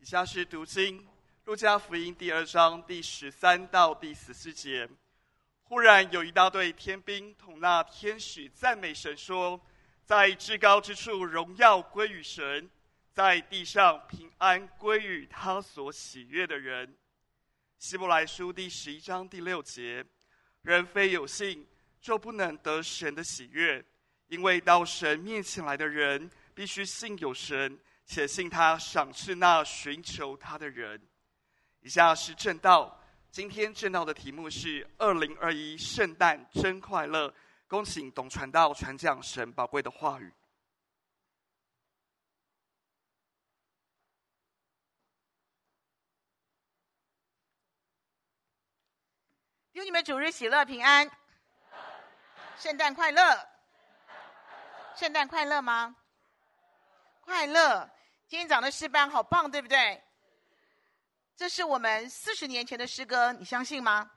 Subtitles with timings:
[0.00, 1.00] 以下是读经，
[1.44, 4.88] 《路加福音》第二章第十三到第十四节。
[5.64, 9.60] 忽然有一大队天兵同那天使赞美神说
[10.06, 12.70] ：“在至高之处荣耀归于神，
[13.12, 16.96] 在地上平安归于他所喜悦的人。”
[17.80, 20.06] 希伯来书第十一章第六节：
[20.62, 21.66] 人非有信，
[22.00, 23.84] 就不能得神的喜悦，
[24.28, 27.76] 因为到神面前来的人，必须信有神。
[28.08, 31.06] 且信他赏赐那寻求他的人。
[31.80, 32.98] 以下是正道，
[33.30, 37.32] 今天正道的题目是“二零二一圣诞真快乐”。
[37.68, 40.32] 恭请董传道传讲神宝贵的话语。
[49.72, 51.08] 愿你们主日喜乐平安，
[52.56, 53.48] 圣诞快乐，
[54.96, 55.94] 圣诞快乐吗？
[57.20, 57.88] 快乐。
[58.28, 60.02] 今天讲的诗班好棒，对不对？
[61.34, 64.10] 这是我们四十年前的诗歌，你相信吗？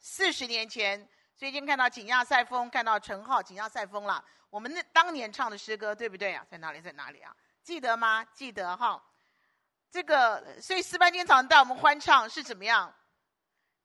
[0.00, 4.22] 四十年前，最近看到景亚赛风，看到陈浩景亚赛风了。
[4.50, 6.44] 我们那当年唱的诗歌，对不对啊？
[6.50, 6.80] 在哪里？
[6.82, 7.34] 在哪里啊？
[7.62, 8.22] 记得吗？
[8.34, 9.02] 记得哈。
[9.90, 12.94] 这个，所以诗班今天早上带我们欢唱是怎么样？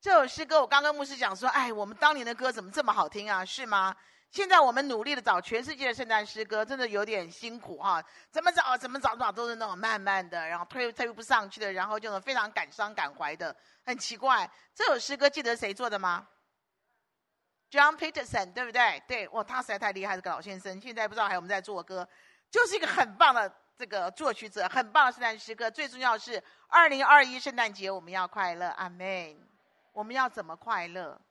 [0.02, 3.46] 这首诗歌，我刚跟牧师讲说，哎，我们当年的歌怎么这么好听啊？
[3.46, 3.96] 是吗？
[4.34, 8.04] 现在我们努力的找全世界的圣诞诗歌，真的有点辛苦哈。
[8.32, 8.76] 怎么找？
[8.76, 9.16] 怎么找？
[9.16, 14.50] 找都是那种慢慢的，然后推推不上去的，然后就是非常感伤感怀的，很奇怪。
[14.74, 16.28] 这首诗歌记得谁做的吗
[17.70, 19.04] ？John Peterson，对不对？
[19.08, 20.82] 对，哇，他实在太厉害，这个老先生。
[20.82, 22.10] 现在不知道还有没有在做歌，
[22.50, 25.70] 就是一个很棒的这个作曲者，很棒的圣诞诗歌。
[25.70, 29.40] 最重要的是，二零二一圣诞节我们要快乐，阿门。
[29.92, 31.22] 我们要怎么快乐？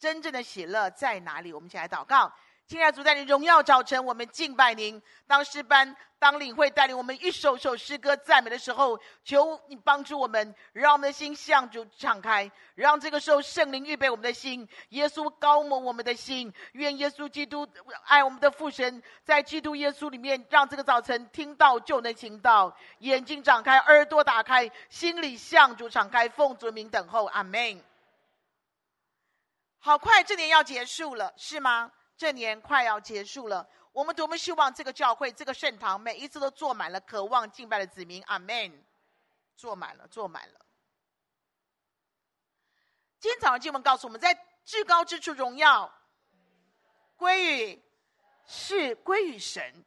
[0.00, 1.52] 真正的喜乐在哪里？
[1.52, 2.32] 我们一起来祷告。
[2.66, 5.02] 亲爱的主，在你荣耀早晨，我们敬拜您。
[5.26, 16.52] 当诗班、当领会带领我们一首首诗歌赞美的时候，求你帮助我们，让我们的心向主敞开，让这个时候圣灵预备我们的心，耶稣高抹我们的心。
[16.72, 17.66] 愿耶稣基督
[18.06, 27.82] 爱我们的父神，在基督耶稣里面，让这个早晨听到就能行到，眼睛长开，耳朵打开，心里向主敞开，奉主名等候，阿门。
[29.80, 31.90] 好快，这年要结束了，是吗？
[32.16, 38.84] 这年快要结束了，我们多么希望这个教会、这个圣堂每一次都坐满了渴望敬拜的子民，阿门。
[39.56, 40.60] 坐满了，坐满了。
[43.18, 45.92] 今天早上经文告诉我们，在至高之处荣耀
[47.16, 47.82] 归于
[48.46, 49.84] 是归于神。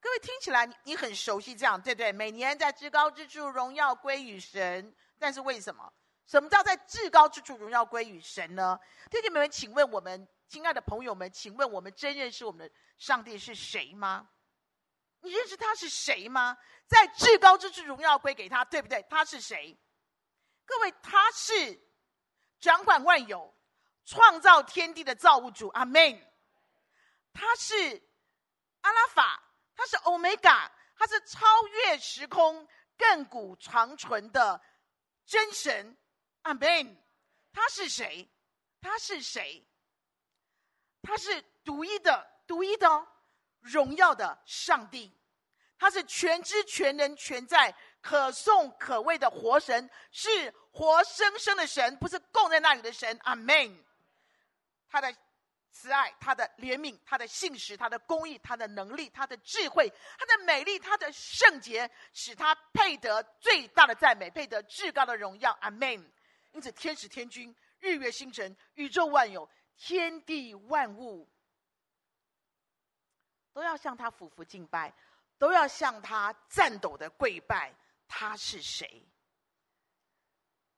[0.00, 2.12] 各位听起来你你很熟悉这样，对不对？
[2.12, 5.92] 每年在至高之处荣耀归于神，但是为什么？
[6.26, 8.78] 什么叫在至高之处荣耀归于神呢？
[9.10, 14.28] 弟兄们，请问我们亲爱的朋友们，请问我们真认识我们的上帝是谁吗？
[15.20, 16.56] 你认识他是谁吗？
[16.86, 19.04] 在至高之处荣耀归给他，对不对？
[19.08, 19.78] 他是谁？
[20.64, 21.80] 各位，他是
[22.58, 23.54] 掌管万有、
[24.04, 25.68] 创造天地的造物主。
[25.68, 26.20] 阿门。
[27.32, 27.74] 他是
[28.80, 29.42] 阿拉法，
[29.74, 32.66] 他是欧米伽，他是超越时空、
[32.96, 34.60] 亘古长存的
[35.24, 35.96] 真神。
[36.46, 36.96] 阿门，
[37.52, 38.28] 他是谁？
[38.80, 39.66] 他是谁？
[41.02, 43.06] 他是独一的、独一的、
[43.60, 45.12] 荣耀的上帝。
[45.76, 53.18] 他是全知全能全在、可颂可畏的活神，是活生生的神，不是供在那里的神。
[53.24, 53.84] 阿门。
[54.88, 55.12] 他的
[55.72, 65.50] 慈爱、他的怜悯、他的信实、他的公义、他的能力、他的智慧、他的美丽、他的圣洁，使他配得最大的赞美，配得至高的荣耀。
[65.60, 66.12] 阿门。
[66.56, 69.46] 因此，天使、天君、日月星辰、宇宙万有、
[69.76, 71.28] 天地万物，
[73.52, 74.90] 都要向他俯伏敬拜，
[75.36, 77.74] 都要向他颤抖的跪拜。
[78.08, 79.06] 他是谁？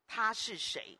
[0.04, 0.98] 他是谁？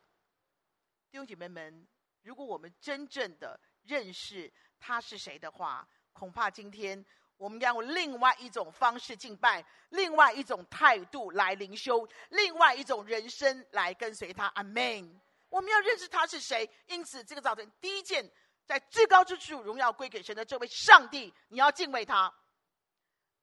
[1.11, 1.85] 弟兄姐妹们，
[2.23, 7.05] 如果我们真正的认识他是谁的话，恐怕今天。
[7.39, 14.47] 我们要用另外一种方式敬拜，另外一种态度来灵修，另外一种人生来跟随他。
[14.57, 15.21] 阿门。
[15.49, 16.69] 我们要认识他是谁。
[16.87, 18.29] 因此，这个早晨第一件，
[18.67, 22.31] 在至高之处荣耀归给神的这位上帝，你要敬畏他。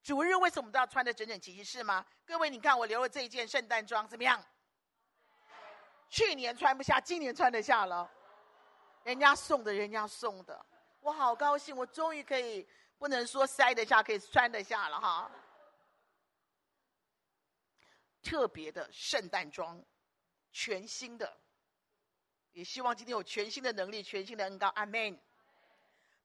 [0.03, 1.63] 主日为什么都要穿的整整齐齐？
[1.63, 2.05] 是吗？
[2.25, 4.43] 各位，你看我留了这一件圣诞装，怎么样？
[6.09, 8.11] 去年穿不下，今年穿得下了。
[9.03, 10.65] 人家送的，人家送的，
[10.99, 12.67] 我好高兴，我终于可以。
[12.97, 15.31] 不能说塞得下，可以穿得下了哈。
[18.23, 19.83] 特别的圣诞装，
[20.51, 21.37] 全新的，
[22.53, 24.67] 也希望今天有全新的能力，全新的恩膏。
[24.75, 25.19] 阿门。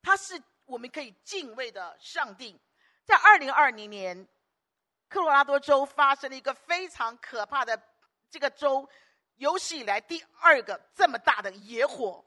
[0.02, 2.58] 他是我们可以敬畏的上帝。
[3.04, 4.26] 在二零二零年，
[5.08, 7.78] 科罗拉多州发生了一个非常可怕的
[8.30, 8.88] 这个州
[9.36, 12.24] 有史以来第二个这么大的野火，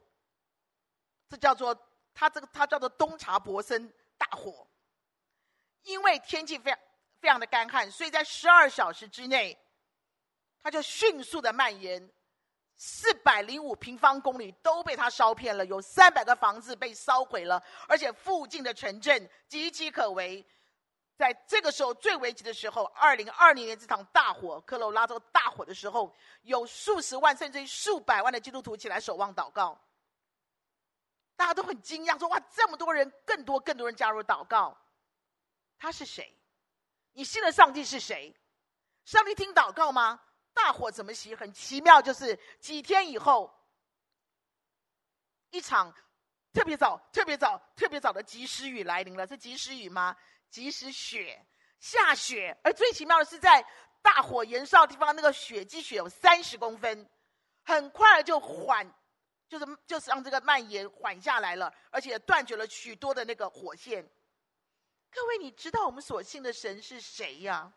[1.29, 1.75] 这叫做
[2.13, 3.91] 它这个它叫做东查伯森
[4.23, 4.65] 大火，
[5.81, 6.79] 因为天气非常
[7.19, 9.57] 非常的干旱，所以在十二小时之内，
[10.61, 12.09] 它就迅速的蔓延，
[12.77, 20.45] 四百零五平方公里都被它烧遍了，有三百个房子被烧毁了，而且附近的城镇岌岌可危。
[21.15, 29.79] 在这个时候最危急的时候，二零二零年这场大火，科罗拉多大火的时候，有数十万甚至于数百万的基督徒起来守望祷告。
[31.43, 34.77] 大家都很惊讶，说：“哇，这么多人，更多更多人加入祷告。”
[35.77, 36.33] 他是谁？
[37.11, 38.33] 你信的上帝是谁？
[39.03, 40.21] 上帝听祷告吗？
[40.53, 41.35] 大火怎么熄？
[41.35, 43.53] 很奇妙，就是几天以后，
[45.49, 45.93] 一场
[46.53, 49.27] 特别早、特别早、特别早的及时雨来临了。
[49.27, 50.15] 是及时雨吗？
[50.49, 51.45] 及时雪，
[51.81, 53.67] 下雪，而最奇妙的是，在
[54.01, 57.09] 大火燃烧的地方，那个雪积雪有三十公分，
[57.65, 58.89] 很快就缓，
[59.53, 64.03] 就是就是让这个蔓延缓下来了，而且断绝了许多的那个火线。
[65.11, 67.71] 各位，你知道我们所信的神是谁呀？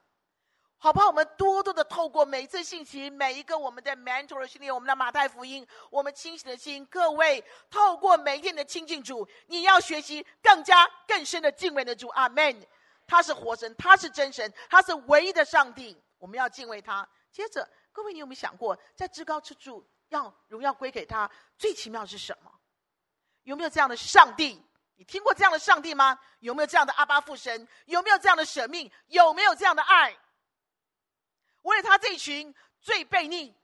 [0.78, 1.08] 好不好？
[1.08, 12.08] 我们多多的透过每一次信息，每一个我们的 mentor 的训练，我们的马太福音，我们清醒的心，各位透过每一天的亲近主，你要学习更加更深的敬畏的主。
[12.08, 12.66] 阿门。
[13.06, 17.06] 他是活神，他是真神，他是唯一的上帝，我们要敬畏他。
[17.30, 21.30] 接着，各位，你有没有想过，在至高之处要荣耀归给他？
[21.58, 22.52] 最奇妙的是什么？
[23.42, 24.62] 有没有这样的上帝？
[24.96, 26.18] 你听过这样的上帝吗？
[26.40, 27.68] 有没有这样的阿爸父神？
[27.84, 28.90] 有没有这样的舍命？
[29.08, 30.16] 有没有这样的爱？
[31.62, 33.54] 为了他这群最悖逆、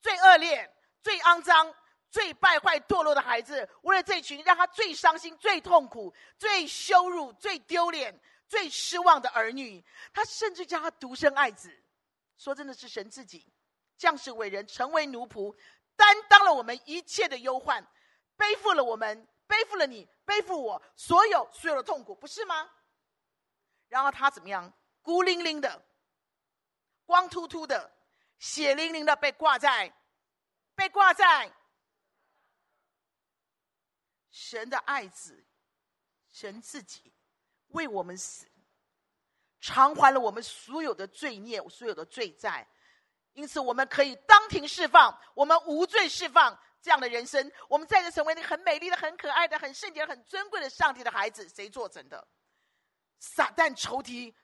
[0.00, 0.72] 最恶劣、
[1.02, 1.74] 最肮脏、
[2.10, 11.82] 最败坏、堕落的孩子，为了这群让他最伤心、最痛苦、最羞辱、最丢脸、最失望的儿女，他甚至叫他独生爱子，
[12.38, 13.46] 说真的是神自己
[14.00, 15.54] 降世为人，成为奴仆，
[15.94, 17.86] 担当了我们一切的忧患，
[18.34, 22.72] 背负了我们，背负了你，背负我所有所有的痛苦，不是吗？
[23.88, 24.72] 然后他怎么样？
[25.02, 25.84] 孤零零的。
[27.04, 27.92] 光秃秃的，
[28.38, 29.92] 血淋淋的被挂在，
[30.74, 31.52] 被挂在
[34.30, 35.44] 神的爱子，
[36.30, 37.12] 神自己
[37.68, 38.50] 为我们死，
[39.60, 42.66] 偿还了我们所有的罪孽，所有的罪债，
[43.32, 51.48] 因此我们可以当庭释放，我们无罪释放这样的人生，我们再次成为那个很美丽的、很可爱的、很圣洁、很尊贵的上帝的孩子。
[51.48, 52.26] 谁做成的？
[53.18, 54.34] 撒旦仇敌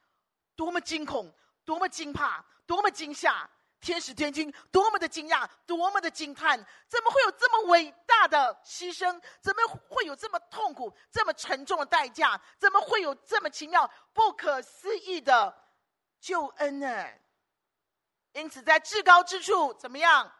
[0.54, 1.34] 多么惊恐，
[1.64, 2.44] 多么惊怕！
[2.66, 3.48] 多么惊吓！
[3.80, 6.56] 天使天军多么的惊讶，多么的惊叹！
[6.88, 9.20] 怎么会有这么伟大的牺牲？
[9.40, 12.40] 怎么会有这么痛苦、这么沉重的代价？
[12.58, 15.54] 怎么会有这么奇妙、不可思议的
[16.20, 17.06] 救恩呢？
[18.36, 20.30] 因此，在至高之处，怎么样？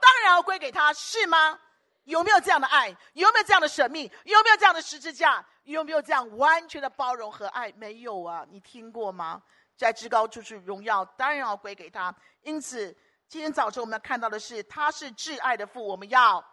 [0.00, 1.58] 当然要归给他，是吗？
[2.04, 2.96] 有没有这样的爱？
[3.14, 4.08] 有没有这样的舍命？
[4.24, 5.44] 有没有这样的十字架？
[5.64, 7.72] 有没有这样完全的包容和爱？
[7.72, 8.46] 没有啊！
[8.48, 9.42] 你听过吗？
[9.76, 12.14] 在至高处处荣耀，当然要归给他。
[12.42, 12.96] 因此，
[13.28, 15.84] 今天早晨我们要看到的是，他是至爱的父。
[15.84, 16.44] 我们要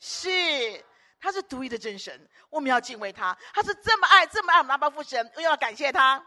[0.00, 0.84] 是
[1.20, 3.36] 他是独一的真神，我们要敬畏他。
[3.52, 6.24] 他是这么爱，这么爱我们阿爸父神，我要感谢他。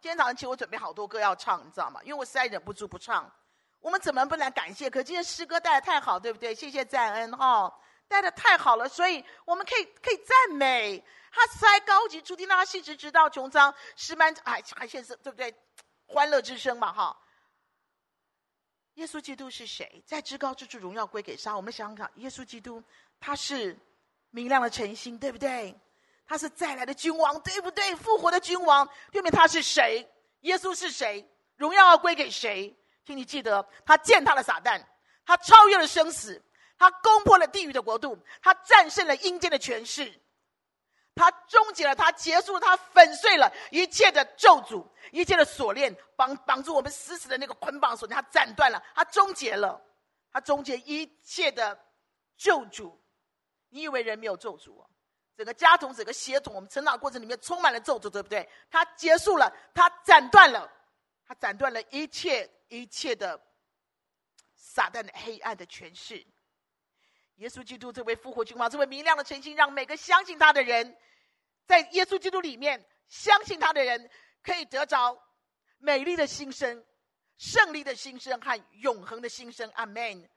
[0.00, 2.00] 今天早上其实我准备好多歌要唱，你知道吗？
[2.02, 3.30] 因为我实在忍不住不唱。
[3.80, 4.88] 我们怎么不来感谢？
[4.88, 6.54] 可今天诗歌带的太好，对不对？
[6.54, 7.72] 谢谢赞恩哈，
[8.08, 11.04] 带的太好了，所以我们可以可以赞美。
[11.32, 15.54] 他才高级，主听到他细直直到穹苍，诗班还还现是对不对？
[16.06, 17.16] 欢乐之声嘛，哈。
[18.94, 20.02] 耶稣基督是谁？
[20.06, 21.56] 在至高之处，荣耀归给他。
[21.56, 22.82] 我们想想看，耶稣基督
[23.20, 23.78] 他是
[24.30, 25.74] 明亮的晨星，对不对？
[26.30, 27.92] 他是再来的君王，对不对？
[27.96, 30.08] 复活的君王，对面他是谁？
[30.42, 31.28] 耶稣是谁？
[31.56, 32.72] 荣耀要归给谁？
[33.04, 34.80] 请你记得，他践踏了撒旦，
[35.26, 36.40] 他超越了生死，
[36.78, 40.20] 他攻破了地狱的国度，他战胜了阴间的权势。
[41.16, 49.84] 他终结了，他结束了，他粉碎了一切的咒诅，一切的锁链，绑绑住我们死死的那个捆绑锁链，他斩断了，他终结了，
[50.30, 51.76] 他终结一切的
[52.36, 52.96] 咒诅。
[53.68, 54.86] 你以为人没有咒诅？
[55.40, 58.46] 整个家统，整个血统，我们成长过程里面充满了咒诅，对不对？
[58.70, 60.70] 他结束了，他斩断了，
[61.26, 63.40] 他斩断了一切一切的
[64.54, 66.22] 撒旦的黑暗的权势。
[67.36, 70.94] 耶稣基督这位复活君王，这位明亮的晨星，让每个相信他的人。
[71.66, 74.10] 在耶稣基督里面，相信他的人
[74.42, 75.18] 可以得着
[75.78, 76.84] 美丽的新生、
[77.38, 79.70] 胜利的新生和永恒的新生。
[79.70, 80.28] 阿门。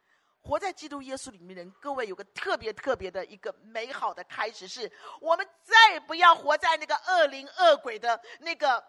[0.43, 8.83] 活在基督耶稣里面的人，各位有个特别特别的一个美好的开始，是我们再也不要活在那个恶灵恶鬼的那个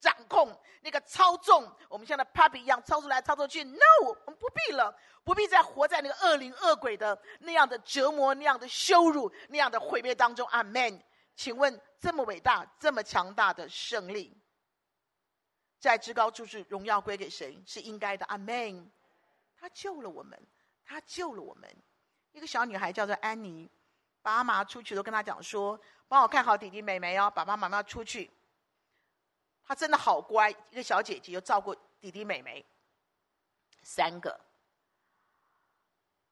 [0.00, 3.62] 掌控、那个操纵，我们像那 puppy 一样操作来操作去。
[3.62, 10.46] No，我们不必了，不必再活在那个恶灵恶鬼的那样的折磨、那样的羞辱、那样的毁灭当中。
[10.48, 11.00] 阿门。
[11.36, 14.36] 请问，这么伟大、这么强大的胜利，
[15.78, 17.62] 在至高之处荣耀归给谁？
[17.66, 18.26] 是应该的。
[18.26, 18.90] 阿门。
[19.56, 20.36] 他救了我们，
[20.84, 21.68] 他救了我们。
[22.32, 23.70] 一个小女孩叫做安妮，
[24.22, 28.30] 爸妈出去都跟她讲说：“帮我看好弟弟妹妹哦，爸爸妈妈出去。”
[29.64, 32.64] 她真的好乖，一个小姐姐又照顾弟弟妹妹，
[33.82, 34.40] 三个。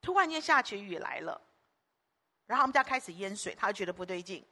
[0.00, 1.40] 突然间下起雨来了，
[2.46, 4.44] 然后我们家开始淹水，她觉得不对劲。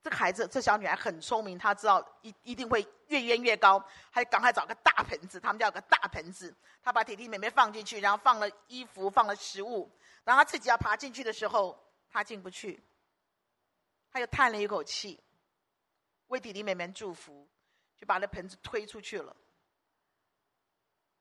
[0.00, 9.90] 这个孩子，这小女孩很聪明，她知道一一定会越淹越高，她就赶快找个大盆子，他们家有个大盆子，她把弟弟妹妹放进去，然后放了衣服，放了食物，
[10.24, 11.76] 然后她自己要爬进去的时候，
[12.08, 12.80] 她进不去，
[14.12, 15.20] 她又叹了一口气，
[16.28, 17.48] 为弟弟妹妹祝福，
[17.96, 19.36] 就把那盆子推出去了。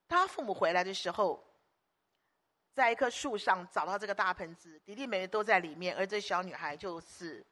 [0.08, 1.44] 她父母回来的时候，
[2.74, 7.44] 在一棵树上找到这个大盆子，弟弟妹妹都在里面，而这小女孩就是。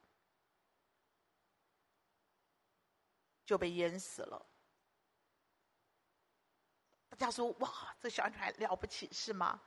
[3.45, 4.45] 就被淹死了。
[7.09, 9.61] 大家说：“哇，这小女孩了不起，是吗？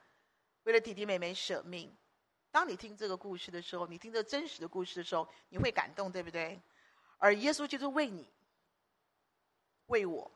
[0.65, 1.97] 为了弟弟妹妹舍命。”
[2.51, 6.61] 当你听这个故事的时候，你听这真实的故事的时候，你会感动，对不对？
[7.19, 8.31] 而耶稣就是为你、
[9.87, 10.31] 为我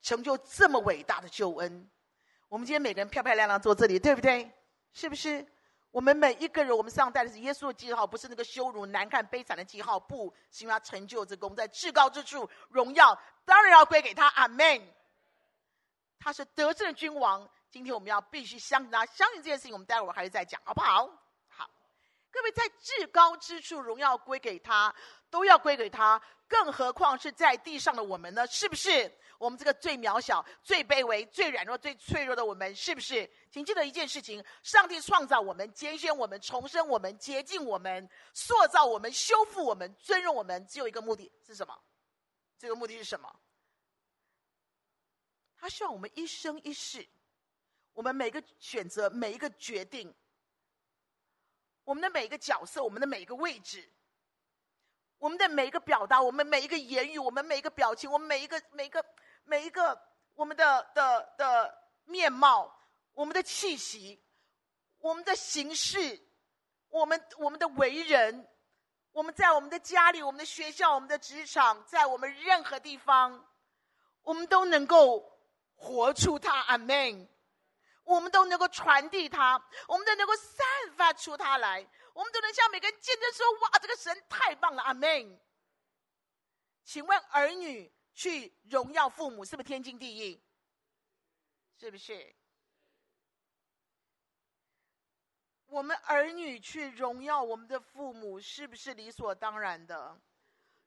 [0.00, 1.88] 成就这么伟大的救恩。
[2.48, 4.50] 我们今天每个人漂漂亮亮坐这里，对不对？
[4.92, 5.46] 是不是？
[5.92, 10.00] 我们每一个人，我们上带的是耶稣的记号，不是那个羞辱、难看、悲惨的记号。
[10.00, 14.26] 不，是因为他成就这功，在至高之处，荣耀当然要归给他。
[14.28, 14.82] 阿门。
[16.18, 17.46] 他是得胜的君王。
[17.70, 21.06] 今天我们要必须相信他，相信这件事情，我们待会儿还是再讲，好不好？
[21.48, 21.68] 好。
[22.30, 24.94] 各位，在至高之处，荣耀归给他，
[25.28, 26.20] 都要归给他。
[26.48, 28.46] 更何况是在地上的我们呢？
[28.46, 29.12] 是不是？
[29.42, 33.28] 我们这个最渺小、最卑微、最软弱、最脆弱的我们，是不是？
[33.50, 41.76] 请记得一件事情：上帝创造我们、拣选我们、重生我们、洁净我们、塑造我们、修复我们、尊荣我们，只有一个目的是什么？
[42.56, 43.34] 这个目的是什么？
[45.56, 47.04] 他希望我们一生一世，
[47.94, 50.14] 我们每个选择、每一个决定，
[51.82, 53.90] 我们的每一个角色、我们的每一个位置。
[55.18, 59.04] 我们的每一个表达，我们每一个言语，我们每一个表情，我们每一个每一个
[59.44, 60.00] 每一个
[60.34, 62.74] 我们的的的面貌，
[63.12, 64.22] 我们的气息，
[64.98, 66.20] 我们的形式，
[66.88, 68.48] 我们我们的为人，
[69.12, 73.46] 我们在我们的家里、我们的学校、我们的职场，在我们任何地方，
[74.22, 75.38] 我们都能够
[75.74, 76.60] 活出他。
[76.62, 77.28] 阿门。
[78.04, 81.88] 我们都能够传递它，我们都能够散发出它来。
[82.14, 85.40] 我们都能向每个人见证说：“哇，这个神太棒了！”阿门。
[86.84, 90.42] 请问儿女去荣耀父母，是不是天经地义？
[91.78, 92.34] 是不是？
[95.66, 100.20] 我们儿女去荣耀我们的父母，是不是理所当然的？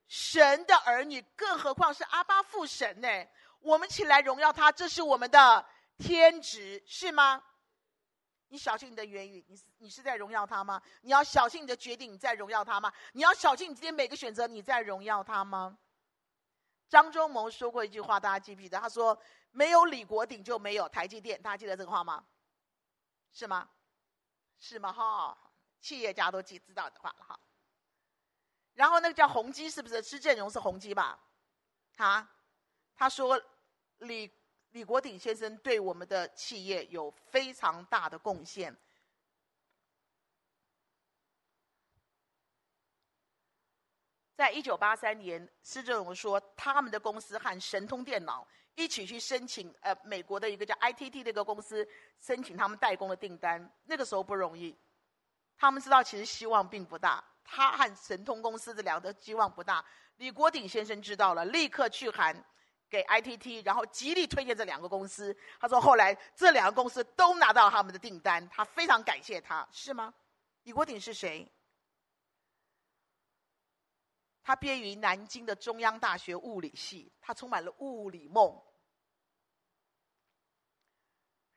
[0.08, 3.08] 神的儿女，更何况是阿爸父神呢？
[3.62, 5.67] 我们起来荣耀他，这是我们的
[5.98, 7.44] 天职，是吗？
[8.50, 10.79] 你小心你的言语，你你是在荣耀他吗？
[11.01, 12.94] 你要小心你的决定，你在荣耀他吗？
[13.13, 15.79] 你要小心你今天每个选择，你在荣耀他吗？
[16.88, 18.80] 张忠谋说过一句话，大家记不记得？
[18.80, 19.18] 他说
[19.51, 22.25] ：“没有李国鼎就没有台积电。”大家记得这个话吗？
[23.32, 23.70] 是吗？
[24.58, 24.92] 是吗？
[24.94, 25.38] 哈，
[25.82, 27.39] 企业家都记知道的话了哈。
[28.74, 30.01] 然后那个叫宏基，是不是？
[30.01, 31.20] 施正荣是宏基吧？
[31.94, 32.27] 他，
[32.96, 33.42] 他说
[34.00, 34.32] 李。
[34.72, 38.75] 李国鼎先生对我们的企业有非常大的贡献。
[44.36, 51.88] 在一九八三年，施正荣说，他们的公司和神通电脑一起去申请，呃，美国的一个叫 ITT 的一个公司
[52.20, 53.72] 申请他们代工的订单。
[53.86, 54.77] 那个时候不容易，
[55.58, 57.24] 他们知道其实希望并不大。
[57.44, 59.84] 他和神通公司这两个希望不大。
[60.18, 62.44] 李国鼎先生知道了，立刻去函。
[62.88, 65.36] 给 ITT，然后极力推荐这两个公司。
[65.60, 70.13] 他说后来这两个公司都拿到他们的订单，他非常感谢他，是吗？
[70.63, 71.51] 李国鼎是谁？
[74.46, 78.62] 他毕业于南京的中央大学物理系，他充满了物理梦。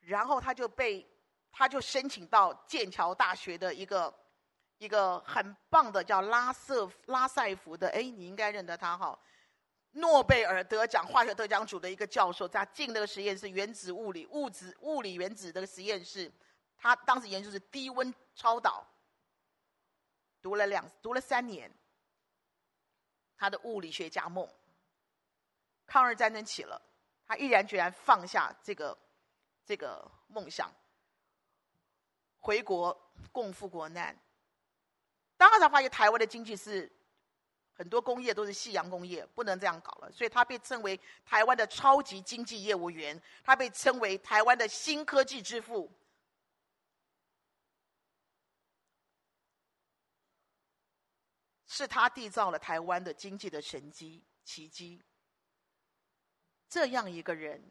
[0.01, 1.07] 然后他就被，
[1.53, 4.13] 他就申请到剑桥大学的一个
[4.79, 9.19] 一个很棒的叫拉瑟拉塞福的，哎，你应该认得他哈。
[9.91, 16.33] 诺贝尔得奖化学得奖组的一个教授，他进那个实验室，原子物理、物质物理原子的实验室，
[16.79, 18.83] 他当时研究是低温超导，
[20.41, 21.71] 读了两读了三年，
[23.39, 24.47] 他的物理学家梦。
[25.87, 26.79] 抗日战争起了，
[27.27, 28.99] 他毅然决然放下这个
[29.65, 30.71] 这个梦想，
[32.41, 34.15] 回国共赴国难。
[35.39, 36.93] 当然他发现台湾的经济是
[37.73, 45.91] 很多工业都是夕阳工业，不能这样搞了，所以他被称为台湾的超级经济业务员，他被称为台湾的新科技之父。
[51.79, 55.01] 是他缔造了台湾的经济的神迹奇迹。
[56.69, 57.63] 这样一个人，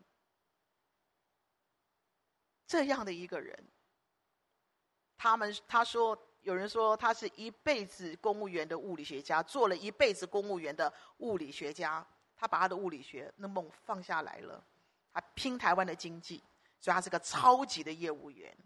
[2.65, 3.67] 这样的一个人，
[5.17, 12.05] 他们他说，有人说他是一辈子公务员的物理学家，做了一辈子公务员的物理学家，
[12.37, 14.63] 他把他的物理学那梦放下来了，
[15.11, 16.41] 他拼台湾的经济，
[16.79, 18.57] 所以他是个超级的业务员。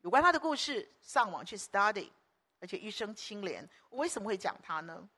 [0.00, 2.10] 有关他的故事，上网去 study。
[2.60, 5.08] 而且一生清廉，我为什么会讲他呢？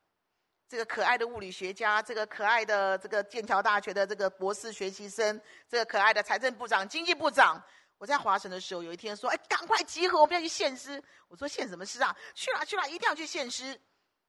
[0.68, 7.60] 这个可爱的物理学家，这个可爱的这个剑桥大学的这个博士学习生，这个可爱的财政部长、经济部长，
[7.98, 12.16] 我在华神的时候，有一天说：“哎，赶快集合，我们要去献诗。”我说：“献什么诗啊？
[12.34, 13.80] 去哪去哪，一定要去献诗。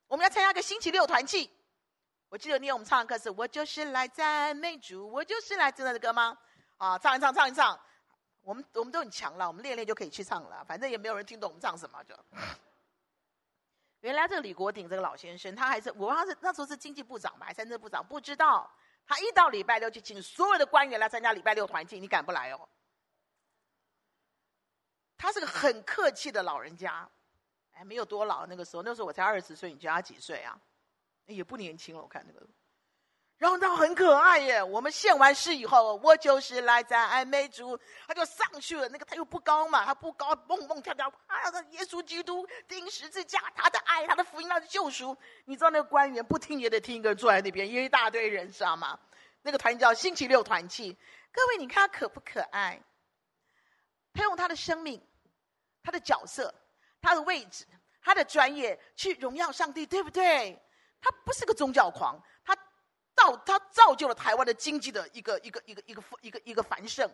[0.08, 1.48] 我们要参加个星期六团契。”
[2.30, 6.36] 我记得那天我们唱的歌是“我就是来赞美主，我就是来”真的的歌吗？
[6.77, 7.80] 啊，唱一唱，唱一唱。
[8.41, 12.15] 我们我们都很强了，我们练练就可以去唱了，反正也没有人听懂我们唱什么就。
[14.01, 18.70] 原来这个李国鼎这个老先生，他还是我他是那时候是经济部长吧，还是财政部长，不知道。
[19.05, 22.70] 他一到礼拜六就请所有的官员来参加礼拜六团契，你敢不来哦？
[25.17, 27.10] 他是个很客气的老人家，
[27.72, 30.60] 哎，没有多老，那个时候，那时候我才二十岁，你觉得他几岁啊？
[31.25, 32.48] 也不年轻了，我看那个。
[33.41, 38.88] 然后他很可爱耶，我们献完诗以后，我就是来赞美主，他就上去了。
[38.89, 41.12] 那个他又不高嘛，他不高，蹦蹦跳跳。
[41.25, 41.36] 啊，
[41.71, 45.17] 耶稣基督钉十字架，他的爱，他的福音，他的救赎。
[45.45, 49.00] 你知道那个官员不听也得听，一个人坐在那边，因为一大堆人，知道吗？
[49.41, 50.95] 那个团叫星期六团契。
[51.31, 52.79] 各位，你看他可不可爱？
[54.13, 55.03] 他用他的生命、
[55.83, 56.53] 他的角色、
[57.01, 57.66] 他的位置、
[58.03, 60.61] 他的专业去荣耀上帝，对不对？
[61.01, 62.22] 他不是个宗教狂。
[62.46, 62.55] 他
[63.22, 67.10] 造他造就了台湾的经济的一个一个一个一个一个一个繁盛，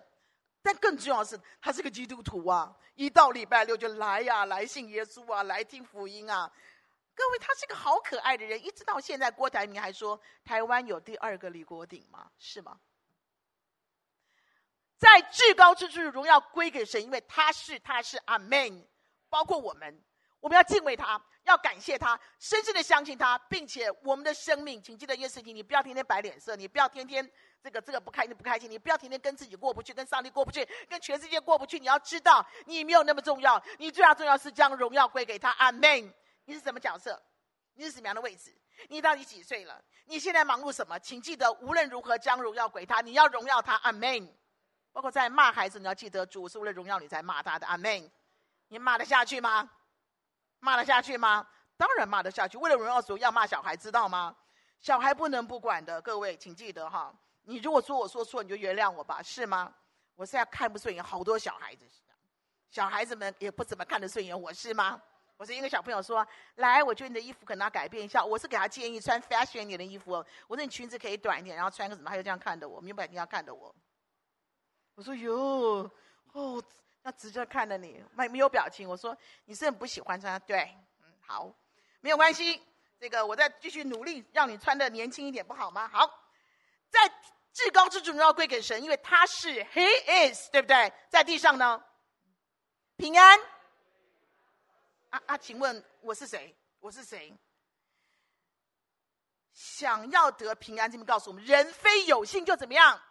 [0.62, 2.74] 但更重要的是，他是个基督徒啊！
[2.96, 6.50] 一到礼拜六就来呀，来信耶稣啊，来听福音啊！
[7.14, 8.64] 各位，他是个好可爱的人。
[8.64, 12.32] 一直到现在，郭台铭还说台湾有第二个李国鼎吗？
[12.40, 12.80] 是吗？
[14.98, 18.88] 在至高之处，荣耀归给神，因为他是他是阿门。
[19.30, 20.02] 包括我们，
[20.40, 21.22] 我们要敬畏他。
[21.44, 27.26] 要感谢他，深深的相信他，并且我们的生命，请记得一件事情：你不要天天摆脸色，你不要天天
[27.64, 31.80] 这个这个不开心不开心，你不要天天跟自己过不去，跟上帝过不去，跟全世界过不去。
[31.80, 35.52] 你要知道，你没有那么重要，你最大重要是将荣耀归给他。
[35.52, 36.14] 阿门。
[36.44, 37.18] 你是什么角色？
[37.76, 38.54] 你是什么样的位置？
[38.90, 39.82] 你到底几岁了？
[40.04, 41.00] 你现在忙碌什么？
[41.00, 43.76] 请记得，无论如何将荣耀归他，你要荣耀他。
[43.84, 44.36] 阿门。
[44.92, 47.66] 包括在骂孩子，你要记得，主是为了荣耀你才骂他的。
[47.68, 48.12] 阿门。
[48.68, 49.70] 你骂得下去吗？
[50.60, 51.48] 骂得下去吗？
[51.78, 52.58] 当然骂得下去。
[52.58, 54.36] 为了荣耀主，要骂小孩，知道吗？
[54.80, 56.02] 小孩不能不管的。
[56.02, 57.14] 各位，请记得哈。
[57.44, 59.74] 你如果说我说错，你就原谅我吧，是吗？
[60.16, 61.86] 我现在看不顺眼好多小孩子，
[62.70, 65.02] 小孩子们也不怎么看得顺眼我，是吗？
[65.38, 68.26] 我是一个小朋友说，来，我觉得你的衣服可能要改变一下。
[68.26, 70.14] 我是给他建议穿 fashion 一点的衣服。
[70.48, 72.10] 我说你裙子可以短一点，然后穿个什么？
[72.10, 73.74] 他就这样看着我，明白你要看着我。
[74.96, 75.90] 我说哟，
[76.34, 76.64] 哦，
[77.08, 78.86] 那直接看着你，没没有表情。
[78.86, 81.50] 我说你是很不喜欢穿，对，嗯，好，
[82.02, 82.62] 没有关系。
[83.00, 85.88] 这个我再继续努力，让你穿的年轻一点，不好吗？
[85.88, 86.06] 好，
[86.90, 87.08] 在
[87.54, 90.92] 至高之处要归给神，因为他是 He is，对不对？
[91.08, 91.82] 在地上呢，
[92.98, 93.40] 平安。
[95.12, 96.54] 啊啊，请问我是谁？
[96.82, 97.34] 我是谁？
[99.54, 103.02] 想要得平安，这边告诉我们：人非有信就怎么样？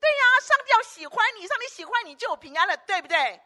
[0.00, 3.40] 对呀，上帝要喜欢你，上帝喜欢你就有平安了，对不对？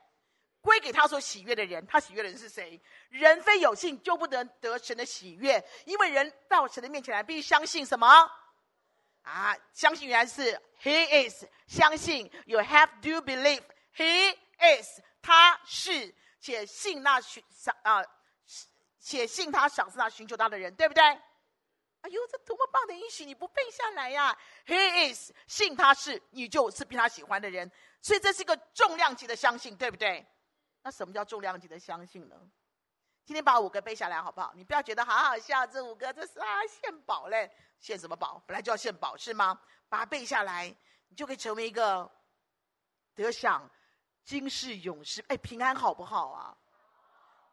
[0.60, 2.80] 归给他所喜悦的人，他喜悦的人是谁？
[3.10, 8.08] 人非有信就不能得神的喜悦，因为人到神的面前来，必须相信什么？
[9.22, 13.62] 啊，相信原来是 He is，相信 You have to believe
[13.94, 17.44] He is，他是且信那寻
[17.84, 18.02] 啊，
[18.98, 21.02] 且信他赏赐那寻求他的人，对不对？
[22.04, 23.24] 哎呦，这多么棒的应许！
[23.24, 24.36] 你不背下来呀
[24.66, 30.26] ，？He is，信他是，你就是被他喜欢的人，所以这是一个重量级的相信，对不对？
[30.82, 32.36] 那什么叫重量级的相信呢？
[33.24, 34.52] 今天把五个背下来好不好？
[34.54, 38.38] 你不要觉得好好笑，这五个这是啊献宝嘞，献什么宝？
[38.46, 39.58] 本来就要献宝是吗？
[39.88, 40.76] 把它背下来，
[41.08, 42.06] 你就可以成为一个
[43.14, 43.66] 得享
[44.24, 46.54] 今世永世哎平安好不好啊？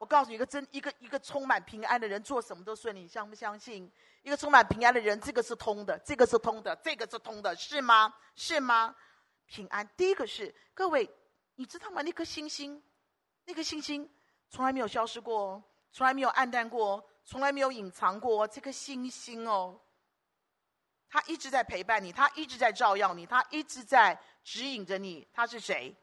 [0.01, 3.87] 我告诉你一个真一个一个充满平安的人，做什么都顺利，你相不相信？
[4.23, 8.11] 一个充满平安的人，这个是通的，这个是通的，这个是通的，是吗？
[8.35, 8.95] 是吗？
[9.45, 11.07] 平安，第一个是各位，
[11.53, 12.01] 你知道吗？
[12.01, 12.81] 那颗星星，
[13.45, 14.11] 那颗星星
[14.49, 18.47] 从来没有消失过，从来没有暗淡过，从来没有隐藏过。
[18.47, 19.79] 这颗星星哦，
[21.09, 25.27] 它一直在陪伴你，它一直在照耀你，它一直在指引着你。
[25.31, 25.95] 他是谁？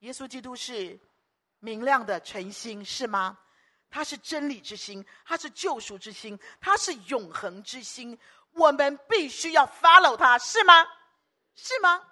[0.00, 0.98] 耶稣基督是
[1.60, 3.38] 明亮的晨星，是吗？
[3.88, 8.18] 它是真理之星，它是救赎之星，它是永恒之星。
[8.52, 10.86] 我们必须要 follow 它，是吗？
[11.54, 12.02] 是吗？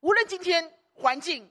[0.00, 1.50] 无论今天环境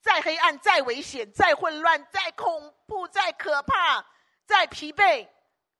[0.00, 4.04] 再黑暗、再危险、再混乱、再恐怖、再可怕、
[4.44, 5.28] 再疲惫，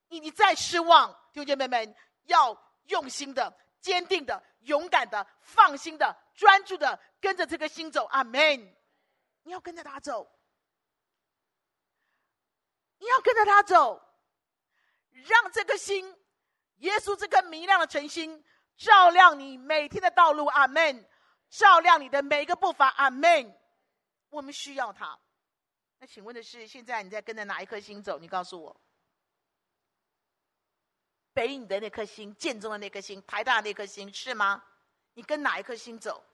[0.09, 8.07] 你你再失望，弟兄姐妹们，要用心的、坚定的、勇敢的、放心的、专注的跟着这个星走。
[8.07, 8.75] 阿门。
[9.43, 10.31] 你要跟着他走，
[12.99, 14.03] 你要跟着他走，
[15.11, 16.17] 让这个星，
[16.77, 18.45] 耶稣这颗明亮的晨星，
[18.77, 20.47] 照亮你每天的道路。
[20.47, 21.09] 阿门。
[21.49, 23.55] 照亮你的每一个步伐，阿门。
[24.31, 25.19] 我们需要他。
[25.99, 28.19] 那请问的是，现在你在跟着哪一颗星走？
[28.19, 28.81] 你告诉我。
[31.35, 34.65] 北影的那颗星，建中的那颗星，台大的那颗星，是吗？
[35.13, 36.25] 你跟哪一颗星走？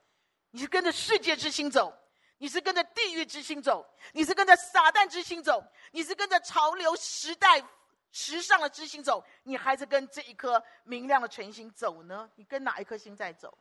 [0.50, 1.92] 你是跟着世界之星走？
[2.38, 3.86] 你是跟着地狱之星走？
[4.12, 5.62] 你是跟着撒旦之星走？
[5.90, 7.62] 你是跟着潮流时代
[8.10, 9.24] 时尚的之星走？
[9.42, 12.30] 你还是跟这一颗明亮的晨星走呢？
[12.36, 13.58] 你跟哪一颗星在走？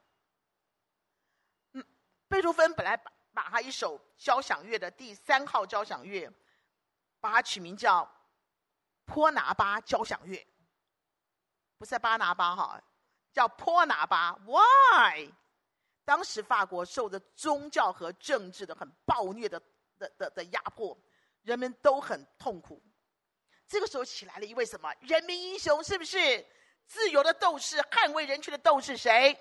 [1.74, 1.84] 嗯
[2.28, 6.32] 贝多芬本来把把他一首交响乐的第三号交响乐，
[7.20, 8.04] 把它取名叫
[9.06, 10.38] 《波拿巴交响乐》，
[11.78, 12.82] 不是巴拿巴哈，
[13.32, 14.38] 叫波拿巴。
[14.46, 15.32] Why？
[16.08, 19.62] 当时法国受着宗教和政治的很暴虐的
[20.00, 20.98] 的的的压迫，
[21.42, 22.82] 人们都很痛苦。
[23.68, 25.84] 这个时候起来了一位什么人民英雄？
[25.84, 26.48] 是不是
[26.86, 28.96] 自由的斗士、捍卫人权的斗士？
[28.96, 29.38] 谁？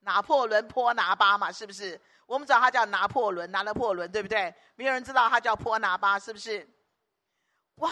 [0.00, 2.00] 拿破仑波拿巴嘛，是不是？
[2.26, 4.52] 我们知道他叫拿破仑，拿了破仑，对不对？
[4.74, 6.68] 没有人知道他叫波拿巴，是不是？
[7.76, 7.88] 哇！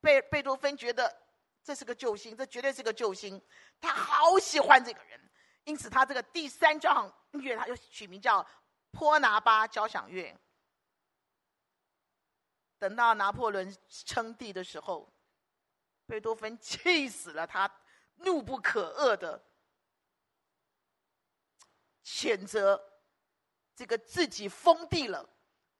[0.00, 1.16] 贝贝多芬觉得
[1.62, 3.40] 这是个救星，这绝对是个救星，
[3.80, 5.27] 他好喜欢这个人，
[5.68, 8.44] 因此他这个第三交响乐，他就取名叫
[8.90, 10.34] 波拿巴交响乐。
[12.78, 13.76] 等到拿破仑
[14.06, 15.12] 称帝的时候，
[16.06, 17.70] 贝多芬气死了，他
[18.14, 19.44] 怒不可遏的。
[22.02, 22.82] 谴责
[23.76, 25.28] 这个自己封地了，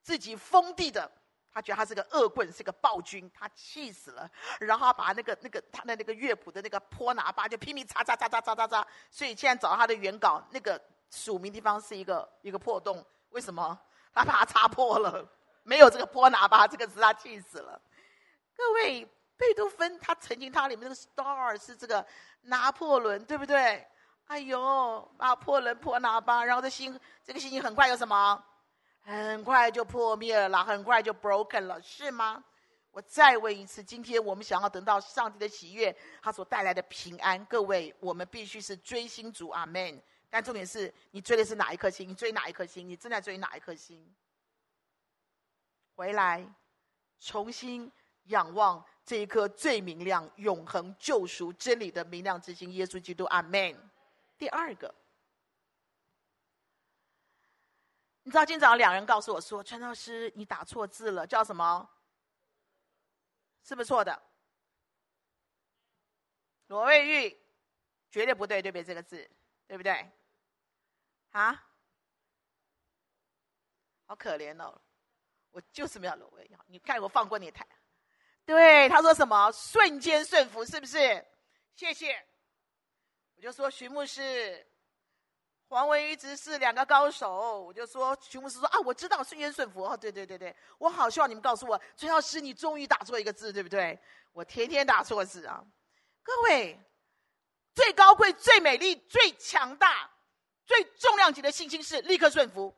[0.02, 1.10] 自己封地的，
[1.58, 4.30] 他觉得他是个恶棍，是个暴君，他气死了。
[4.60, 8.86] 然后把那个那个他的那个乐谱的那个波拿巴就拼命擦擦擦擦擦擦擦。
[9.10, 13.04] 所以现在找到他的原稿，那个署名地方是一个一个破洞。
[13.30, 13.76] 为什么？
[14.14, 15.28] 他把它擦破了，
[15.64, 17.80] 没有这个波拿巴这个字，他气死了。
[18.56, 19.04] 各位，
[19.36, 22.06] 贝多芬他曾经他里面那个 star 是这个
[22.42, 23.84] 拿破仑，对不对？
[24.26, 28.44] 哎呦，拿破仑波拿巴，然后这心这个心情很快有什么？
[29.08, 32.44] 很快就破灭了，很快就 broken 了，是吗？
[32.90, 39.98] 我再问一次，今天我们想要得到上帝的喜悦，他所带来的平安，各位，我们必须是追星族，阿门。
[40.28, 42.06] 但重点是你追的是哪一颗星？
[42.06, 42.86] 你追哪一颗星？
[42.86, 44.14] 你正在追哪一颗星？
[45.94, 46.46] 回来，
[47.18, 47.90] 重新
[48.24, 53.74] 仰望这一颗最明亮、永恒救赎真理的明亮之星——耶稣基督，阿门。
[54.36, 54.94] 第二个，
[58.28, 61.88] 你知道今早两人告诉我说：“传道师，你打错字了，叫什么？
[63.64, 64.22] 是不是错的？
[66.66, 67.40] 罗卫玉，
[68.10, 68.84] 绝对不对，对不对？
[68.84, 69.26] 这个字，
[69.66, 70.06] 对不对？
[71.30, 71.54] 啊？
[74.04, 74.78] 好可怜哦！
[75.50, 77.66] 我就是没有罗卫玉，你看我放过你台。
[78.44, 79.50] 对，他说什么？
[79.52, 81.26] 瞬间顺服，是不是？
[81.74, 82.26] 谢谢。”
[83.36, 84.66] 我就说徐牧师、
[85.68, 93.98] 黄文一直是两个高手，我就说徐牧师说啊，我知道瞬间顺服哦，对对对对，我好希望你们告诉我，崔老师你终于打错一个字，对不对？
[94.32, 95.62] 我天天打错字啊！
[96.22, 96.80] 各位，
[97.74, 100.10] 最高贵、最美丽、最强大、
[100.64, 102.74] 最重量级的信心是立刻顺服，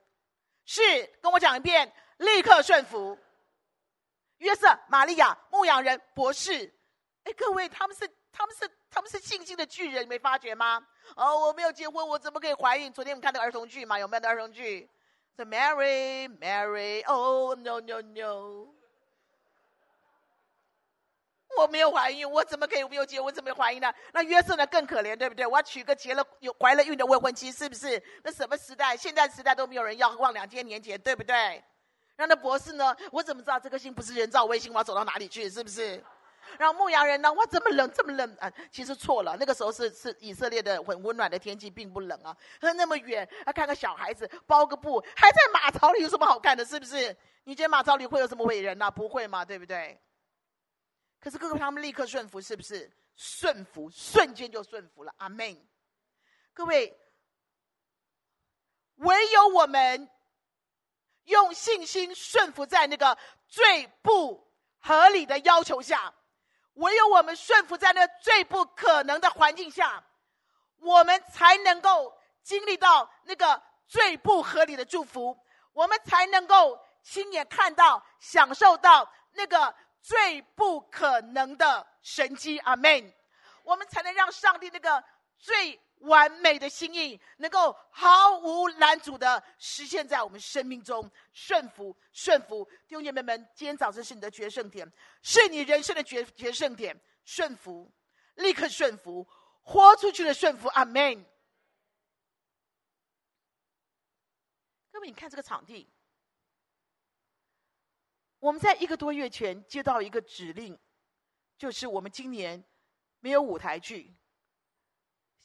[0.65, 0.83] 是
[1.23, 3.17] 跟我讲一遍，立刻顺服。
[4.39, 6.75] 约瑟、玛利亚、牧羊人、博士，
[7.23, 8.11] 哎，各位他们是。
[8.33, 10.87] 他们是他们是信心的巨人，你没发觉吗？
[11.17, 12.93] 哦，我没有结婚，我怎么可以怀孕？
[12.93, 14.89] 昨天我们看那个儿童剧嘛，有没有那儿童剧
[15.37, 18.75] ？The Mary Mary Oh no no no！
[21.59, 23.35] 我没有怀孕，我怎么可以没有结婚？
[23.35, 23.93] 怎么怀孕呢？
[24.13, 24.65] 那约瑟呢？
[24.69, 25.45] 更可怜，对不对？
[25.45, 28.01] 我要娶个结了有怀了孕的未婚妻，是不是？
[28.23, 28.97] 那什么时代？
[28.97, 31.35] 现在时代都没有人要，何况两千年前，对不对？
[32.15, 34.73] 然后那博士呢，我怎么知道这颗星不是人造卫星？
[34.73, 35.51] 我要走到哪里去？
[35.51, 36.03] 是不是？
[36.59, 38.53] 然后牧羊人呢，哇，这么冷，这么冷啊！
[38.71, 42.37] 其实错了，那个时候是是以色列的很温暖的天气，并不冷啊。
[42.61, 46.65] 那么远，啊看个小孩子包个布，还在马槽里，有什么好看的？
[46.65, 47.17] 是不是？
[47.45, 50.01] 你觉得马槽里会有什么伟人呐、不会嘛，对不对？
[51.19, 52.91] 可是哥哥他们立刻顺服，是不是？
[53.17, 55.13] 顺服，瞬间就顺服了。
[55.19, 55.57] 阿门。
[56.55, 56.99] 各位，
[58.97, 60.09] 唯有我们
[61.25, 66.15] 用信心顺服在那个最不合理的要求下。
[66.81, 70.03] 唯有我们顺服在那最不可能的环境下，
[70.81, 72.13] 我们才能够
[72.43, 75.39] 经历到那个最不合理的祝福，
[75.73, 82.59] 我们才能够亲眼看到、享受到那个最不可能的神机。
[82.61, 83.13] 阿门！
[83.63, 85.05] 我们才能让上帝那个
[85.39, 85.81] 最。
[86.01, 94.91] 完美的心意能够毫无拦阻的实现在我们生命中，顺服，顺服，弟兄姐妹们，今天早晨是你的决胜点，
[95.23, 97.91] 是你人生的决决胜点，顺服，
[98.37, 99.27] 立刻顺服，
[99.63, 101.25] 豁出去的顺服，阿门。
[104.91, 105.89] 各位，你看这个场地，
[108.39, 110.79] 我们在一个多月前接到一个指令，
[111.59, 112.65] 就是我们今年
[113.21, 114.15] 没有舞台剧。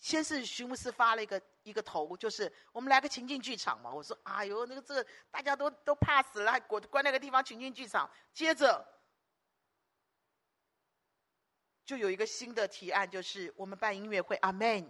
[0.06, 3.92] 先是徐牧师发了一个一个头，就是我们来个情境剧场嘛。
[3.92, 8.88] 我说：“哎呦，那个这大家都都怕死了，还关关那个地方情境剧场。”接着
[11.84, 14.36] 就有一个新的提案，就是我们办音乐会。
[14.44, 14.88] 阿门。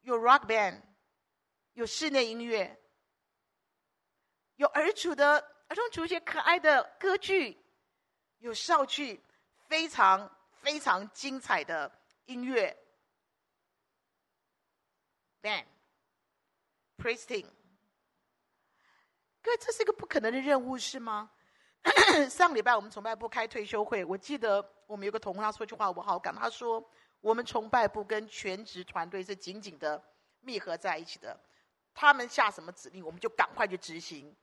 [0.00, 0.82] 有 rock band，
[1.74, 2.76] 有室内音乐，
[4.56, 7.64] 有儿主的儿童主角可爱的歌剧，
[8.38, 9.22] 有少剧，
[9.68, 11.88] 非常非常精彩的
[12.24, 12.76] 音乐。
[15.44, 17.44] Ben，Preston，
[19.42, 21.30] 哥，这是一个不可能的任务，是吗？
[22.30, 26.34] 上礼拜我们崇拜部开退休会，我记得我们有个同工他说句话，我好感。
[26.34, 26.82] 他说，
[27.20, 30.02] 我们崇拜部跟全职团队是紧紧的
[30.40, 31.38] 密合在一起的，
[31.92, 34.34] 他们下什么指令，我们就赶快去执行。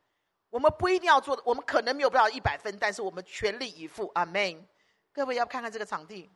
[0.52, 4.12] 我们不一定要做的，我们可能没有办法一百分，但是我们全力以赴。
[4.14, 4.68] 阿门。
[5.12, 6.30] 各位要看看这个场地，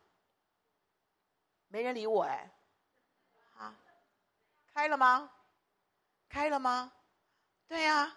[1.68, 2.50] 没人理我哎。
[4.76, 5.30] 开了吗？
[6.28, 6.92] 开了吗？
[7.66, 8.14] 对呀、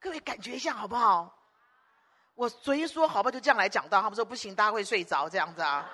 [0.00, 1.38] 各位感觉一下好不好？
[2.34, 5.86] 我昨天说好不好，就这样来讲到，他们说不行，大家会睡着这样子啊。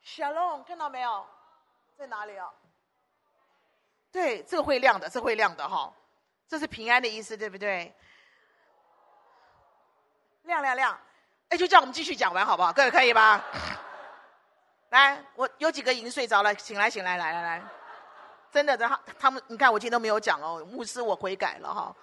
[0.00, 1.26] 小龙看到没有？
[1.98, 2.48] 在哪里啊？
[4.10, 5.92] 对，这个会亮的，这、会亮的哈。
[6.48, 7.94] 这是平安的意思，对不对？
[10.44, 10.98] 亮亮亮！
[11.50, 12.72] 哎，就叫我们继续讲完好不好？
[12.72, 13.44] 各位可以吧？
[14.90, 17.62] 来，我有几个已经睡着了，醒来，醒来，来来来，
[18.50, 21.94] 真的，他他们，你看我今天都没有讲哦，牧师我悔改了哈。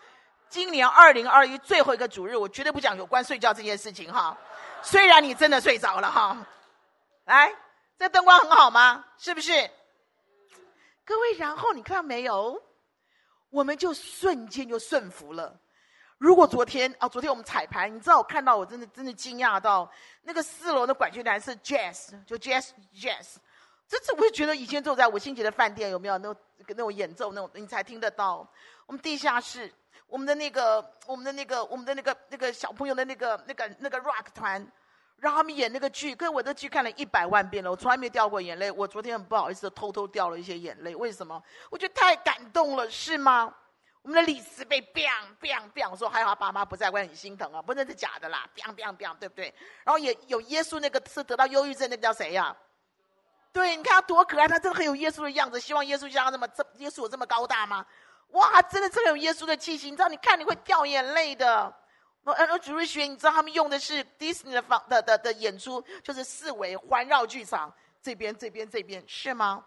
[0.50, 4.38] 今年二零二一最后一个主日，我绝对不讲有关睡觉这件事情哈。
[4.84, 6.38] 虽然你真的睡着了哈，
[7.26, 7.52] 来，
[7.98, 9.04] 这灯光很好吗？
[9.18, 9.52] 是不是？
[11.04, 12.62] 各位，然后你看到没有？
[13.50, 15.60] 我们就瞬间就顺服了。
[16.26, 19.88] 如果昨天啊，昨天我们彩排，你知道我看到我真的真的惊讶到，
[20.24, 23.36] 那个四楼的管弦男是 jazz，就 jazz jazz，
[23.88, 26.36] 这次我会觉得以前只有在五星级的饭店有没有那种
[26.70, 28.38] 那种演奏那种你才听得到。
[28.88, 29.72] 我们地下室，
[30.08, 34.68] 我们的那个我们的那个我们的那个那个小朋友的那个那个那个 rock 团，
[35.18, 38.72] 让他们演那个剧，跟我的剧看了一百万遍了，我从来没掉过眼泪。
[38.72, 41.40] 我昨天很不好意思偷偷掉了一些眼泪，为什么？
[41.70, 43.54] 我觉得太感动了，是吗？
[44.06, 49.52] 我们的李斯被 biang biang biang 说，还好他爸妈不在，我很心疼啊，不能是假的啦，biang biang biang，对不对？
[49.84, 52.58] 然后也有耶稣那个是得到忧郁症那个叫谁呀、啊？
[53.52, 55.60] 对，你看他多可爱，他真的很有耶稣的样子。
[55.60, 57.84] 希望耶稣像他这么这，耶稣有这么高大吗？
[58.34, 60.08] 哇，真的真的有耶稣的气息，你知道？
[60.08, 61.74] 你看你会掉眼泪的。
[62.26, 69.66] 而而主日学，你知道他们用的是迪士尼的方的的的演出，就是四维环绕剧场，这边这边这边是吗？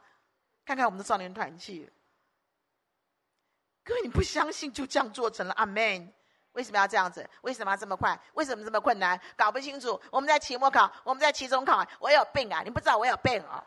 [0.65, 1.93] 看看我们的少年团去。
[3.89, 6.13] 各位，你不相信就这样做成了，阿门。
[6.53, 7.27] 为什么要这样子？
[7.41, 8.21] 为什么要这么快？
[8.35, 9.19] 为什么这么困难？
[9.35, 9.99] 搞不清楚。
[10.11, 12.61] 我们在期末考，我们在期中考，我有病啊！
[12.63, 13.65] 你不知道我有病啊？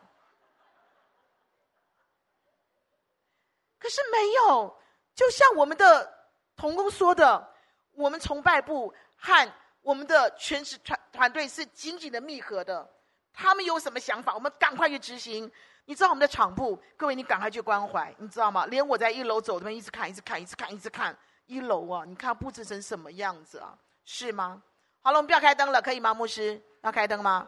[3.79, 4.79] 可是没有，
[5.15, 7.51] 就像我们的童工说的，
[7.93, 12.87] 我们崇拜部和我们的全职团团队是紧紧的密合的。
[13.33, 15.51] 他们有什么想法，我们赶快去执行。
[15.91, 18.65] 你知道我们的场部，各位，你赶快去关怀，你知道吗？
[18.67, 22.05] 连我在一楼走这边一直看，一直看，一直看，一直看一楼啊！
[22.05, 23.77] 你看布置成什么样子啊？
[24.05, 24.63] 是吗？
[25.01, 26.13] 好了，我们不要开灯了，可以吗？
[26.13, 27.45] 牧师要开灯吗？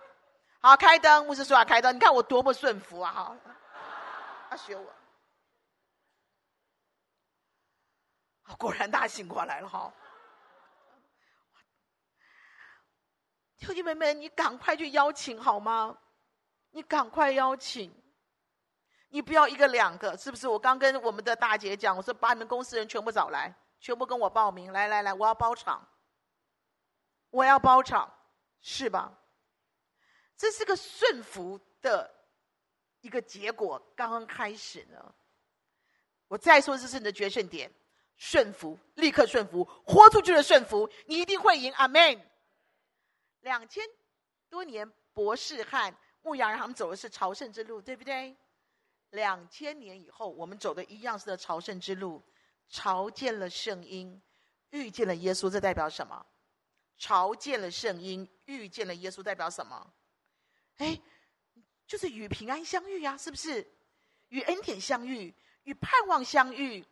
[0.59, 1.25] 好，开灯。
[1.25, 3.13] 牧师说要开灯，你看我多么顺服啊！
[3.13, 3.37] 哈，
[4.49, 4.93] 他学我。
[8.57, 9.93] 果然大醒过来了哈！
[13.57, 15.97] 弟兄妹妹，你赶快去邀请好吗？
[16.71, 17.89] 你赶快邀请，
[19.13, 20.47] 你不要一个两个，是不是？
[20.47, 25.87] 我刚跟我们的大姐讲，我说把你们公司人全部找来，全部跟我报名，来来来，我要包场，
[27.29, 28.11] 我要包场，
[28.59, 29.13] 是吧？
[30.35, 32.11] 这是个顺服的
[33.01, 35.13] 一个结果，刚刚开始呢。
[36.27, 37.71] 我再说，这是你的决胜点，
[38.17, 41.71] 顺服，立刻顺服，豁出去的顺服，你一定会赢。
[41.73, 42.19] 阿门。
[43.41, 43.83] 两千
[44.49, 48.35] 多年，博士汉牧羊人他们走的是朝圣之路，对不对？
[49.13, 52.21] 两千年以后，我们走的一样是的朝圣之路，
[52.67, 54.19] 朝见了圣婴，
[54.71, 56.25] 遇见了耶稣，这代表什么？
[56.97, 59.93] 朝见了圣婴，遇见了耶稣，代表什么？
[60.77, 60.99] 哎，
[61.85, 63.71] 就是与平安相遇呀，是不是？
[64.29, 65.31] 与恩典相遇，
[65.65, 66.83] 与盼望相遇，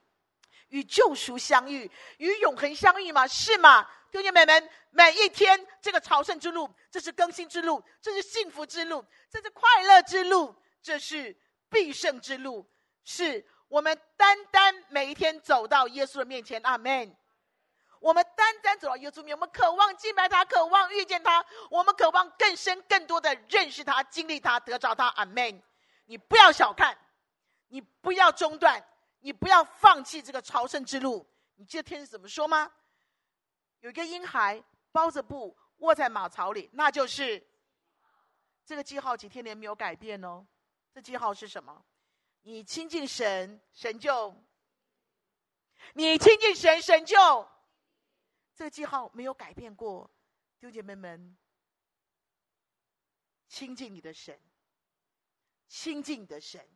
[0.69, 3.27] 与救赎相遇，与永恒相遇吗？
[3.27, 3.81] 是吗？
[4.11, 11.35] 弟兄姐妹们，每一天这个朝圣之路，这是更新之路，这是幸福之路，这是快乐之路，这是
[11.71, 12.69] 必胜之路，
[13.03, 16.61] 是我们单单每一天走到耶稣的面前。
[16.61, 17.15] 阿门。
[17.99, 25.07] 我们单单走到耶稣面前，我们渴望敬拜他，渴望遇见他，我们渴望更深、更多的认识他、经历他、得着他。
[25.09, 25.61] 阿门。
[26.05, 26.97] 你不要小看，
[27.67, 28.83] 你不要中断，
[29.19, 31.25] 你不要放弃这个朝圣之路。
[31.55, 32.71] 你记得天使怎么说吗？
[33.81, 37.41] 有一个婴孩包着布卧在马槽里，那就是
[38.65, 40.45] 这个记号，几千年没有改变哦。
[40.93, 41.85] 这记号是什么？
[42.41, 44.35] 你亲近神，神就；
[45.93, 47.47] 你亲近神，神就。
[48.53, 50.09] 这个记号没有改变过，
[50.59, 51.37] 弟兄姐妹们，
[53.47, 54.39] 亲近你的神，
[55.67, 56.67] 亲近你的神。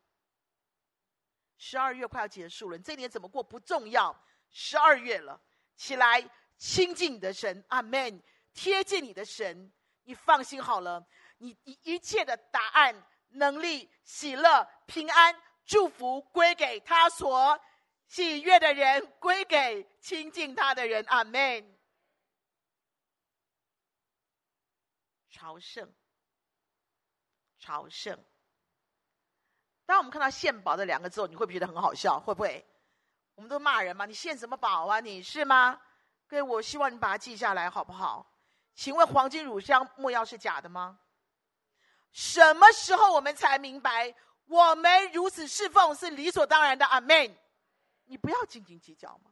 [1.58, 4.16] 十二月快要结束了，你这年怎么过不重要，
[4.50, 5.42] 十二月了，
[5.76, 6.22] 起来
[6.58, 8.24] 亲近你的神，阿门。
[8.54, 9.70] 贴近你的神，
[10.04, 11.06] 你放心好了，
[11.40, 17.60] 你你一切的答案、能力、喜乐、平安、祝福归给他所
[18.08, 21.76] 喜悦的人，归给亲近他的人，阿门。
[25.30, 25.94] 朝圣，
[27.60, 28.18] 朝圣。
[29.86, 32.20] 当我们看到“献宝”这两个字，你会不觉得很好笑？
[32.20, 32.66] 会不会？
[33.36, 34.06] 我们都骂人嘛？
[34.06, 35.00] 你献什么宝啊？
[35.00, 35.80] 你是吗？
[36.28, 38.26] 各位，我希望你把它记下来，好不好？
[38.74, 41.00] 请问黄金乳香木药是假的吗？
[42.16, 44.16] 什么时候我们才明白，
[44.48, 46.86] 我们如此侍奉是理所当然的？
[46.86, 47.38] 阿门。
[48.06, 49.32] 你不要斤斤计较吗？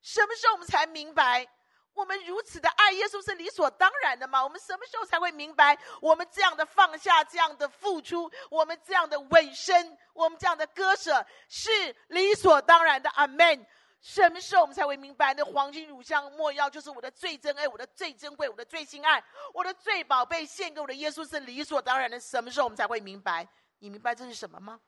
[0.00, 1.44] 什么时候我们才明白？
[1.92, 4.44] 我们如此的爱耶稣是理所当然的吗？
[4.44, 13.10] 我们什么时候才会明白，我们这样的放下、这样的付出、我们这样的委身、我们这样的割舍是理所当然的？
[13.10, 13.66] 阿门。
[14.04, 22.20] 什么时候我们才会明白，那黄金乳香没药就是我的最珍爱、我的最珍贵、我的最心爱、我的最宝贝，献给我的耶稣是理所当然的？
[22.20, 23.48] 什么时候我们才会明白？
[23.78, 24.78] 你明白这是什么吗？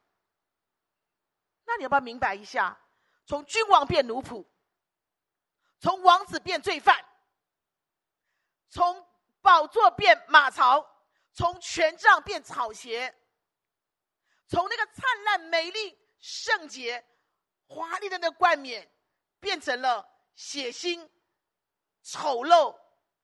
[1.64, 2.79] 那你要不要明白一下？
[3.24, 4.44] 从君王变奴仆。
[5.81, 7.02] 从王子变罪犯，
[8.68, 9.07] 从
[9.40, 10.87] 宝座变马槽，
[11.33, 13.14] 从权杖变草鞋，
[14.46, 17.02] 从那个灿烂、美丽、圣洁、
[17.66, 18.90] 华丽的那冠冕，
[19.46, 20.04] 变成了
[20.35, 21.09] 血腥、
[22.02, 22.76] 丑陋、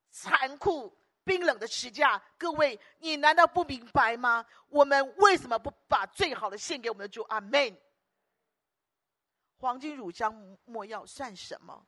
[0.09, 2.17] 残酷、冰冷的十架。
[2.37, 4.45] 各位，你难道不明白吗？
[4.69, 7.23] 我们为什么不把最好的献给我们的主？
[7.23, 7.77] 阿门。
[9.57, 10.33] 黄金乳香
[10.63, 11.85] 没药算什么？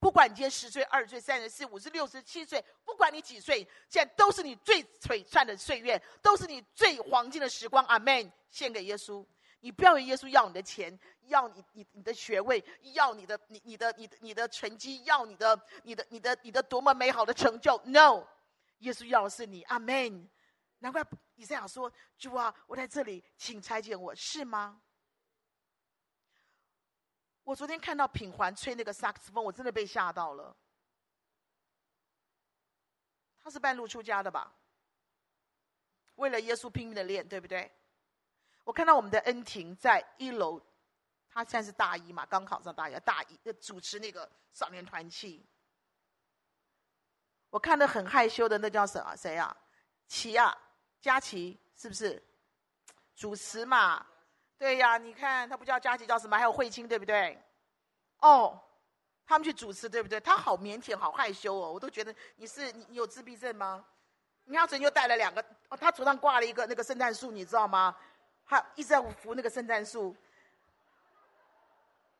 [0.00, 7.84] 不管你今天十岁、二十岁、三十岁、五十、六十、七岁，不管你几岁，现在都是你最璀璨的岁月，都是你最黄金的时光。
[7.84, 8.32] 阿门！
[8.50, 9.24] 献给耶稣，
[9.62, 10.98] 你不要问耶稣要你的钱，
[11.28, 12.62] 要你你你的学位，
[12.94, 17.80] 要你的你你的你的你的成绩，要你的你的你的你的多么美好的成就。
[17.84, 18.26] No，
[18.78, 19.62] 耶稣要的是你。
[19.62, 20.28] 阿门！
[20.80, 21.00] 难怪
[21.36, 24.82] 以赛亚说：“主啊，我在这里，请差遣我。”是吗？
[27.44, 30.56] 我昨天看到品环吹那个萨克斯风，我真的被吓到了。
[33.40, 34.56] 他是半路出家的吧？
[36.16, 37.70] 为了耶稣拼命的练，对不对？
[38.64, 40.60] 我看到我们的恩婷在一楼，
[41.28, 45.44] 她现在是大一嘛，刚考上大一，大一主持那个少年团契。
[47.50, 49.14] 我看到很害羞的那叫什么？
[49.16, 49.54] 谁啊？
[50.06, 50.56] 琪啊，
[51.00, 52.22] 佳琪是不是？
[53.14, 54.06] 主持嘛。
[54.56, 56.36] 对呀，你看他不叫佳琪叫什么？
[56.36, 57.36] 还有慧清，对不对？
[58.20, 58.58] 哦，
[59.26, 60.20] 他们去主持，对不对？
[60.20, 63.84] 他好腼腆，好害羞哦，我都觉得你是你，你有自闭症吗？
[64.44, 67.94] 你看，昨天又带了两个，哦，他头上挂了一个那个圣诞树，你知道吗？
[68.52, 70.14] 他一直在扶那个圣诞树。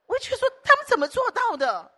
[0.06, 1.92] 我就说他们怎么做到的？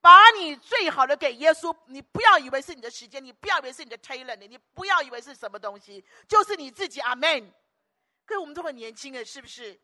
[0.00, 7.00] 把你最好的给耶稣，你不要以为是你的时间，你不要以为是你的 talent，你不要以为是什么东西，就是你自己。
[7.00, 7.52] 阿门。
[8.24, 9.80] 可我们都很年轻的，是不是？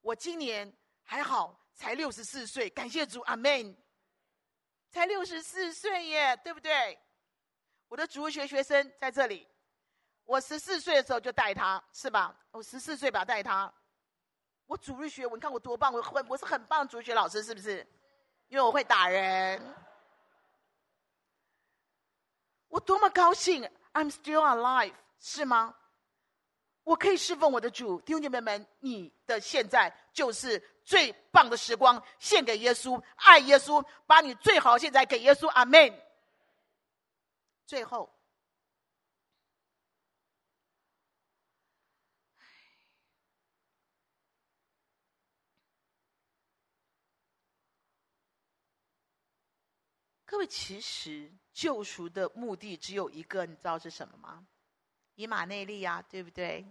[0.00, 0.72] 我今年
[1.04, 3.20] 还好，才六十四岁，感谢主。
[3.22, 3.76] 阿门。
[4.90, 6.98] 才六十四岁耶，对不对？
[7.88, 9.46] 我的主日学学生在这里，
[10.26, 12.36] 我十四岁的时候就带他，是吧？
[12.50, 13.72] 我十四岁吧带他，
[14.66, 17.86] 我主日学，你看我多棒，我很我是很棒的主日学老师，是不是？
[18.48, 19.62] 因为我会打人，
[22.68, 23.62] 我多么高兴
[23.92, 25.74] ！I'm still alive，是吗？
[26.82, 36.02] 我可以侍奉我的主，弟兄姐妹们，你的现在就是最棒的时光，献给耶稣，爱耶稣，把你最好的现在给耶稣，阿门。
[37.64, 38.12] 最后。
[50.28, 54.44] 各位，其实救赎的目的只有一个，你知道是什么吗？
[55.14, 56.66] 以马内利呀，对不对？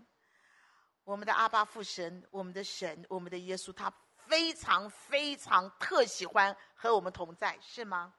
[1.06, 3.92] 我们的阿爸父神，我们的神，我们的耶稣，他
[4.28, 8.14] 非常非常特喜欢和我们同在，是吗？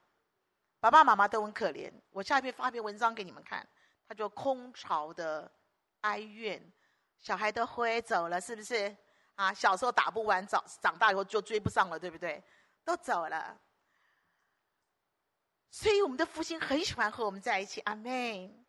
[0.81, 1.93] 爸爸妈妈都很可怜。
[2.11, 3.69] 我下一篇发篇文章给你们看，
[4.09, 5.53] 他就空巢的
[6.01, 6.73] 哀怨，
[7.19, 8.97] 小孩都飞走了，是不是？
[9.35, 12.43] 啊，小时候打不完，长长大以后就追不上了，对不对？
[12.85, 13.61] 都走了。
[15.71, 18.65] 所以我们的父亲很喜欢和我们在一起，阿门。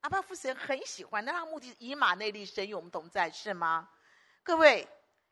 [0.00, 3.88] 阿爸父神很喜欢，那他目的以马内利，神与我们同在，是吗？
[4.42, 4.86] 各位，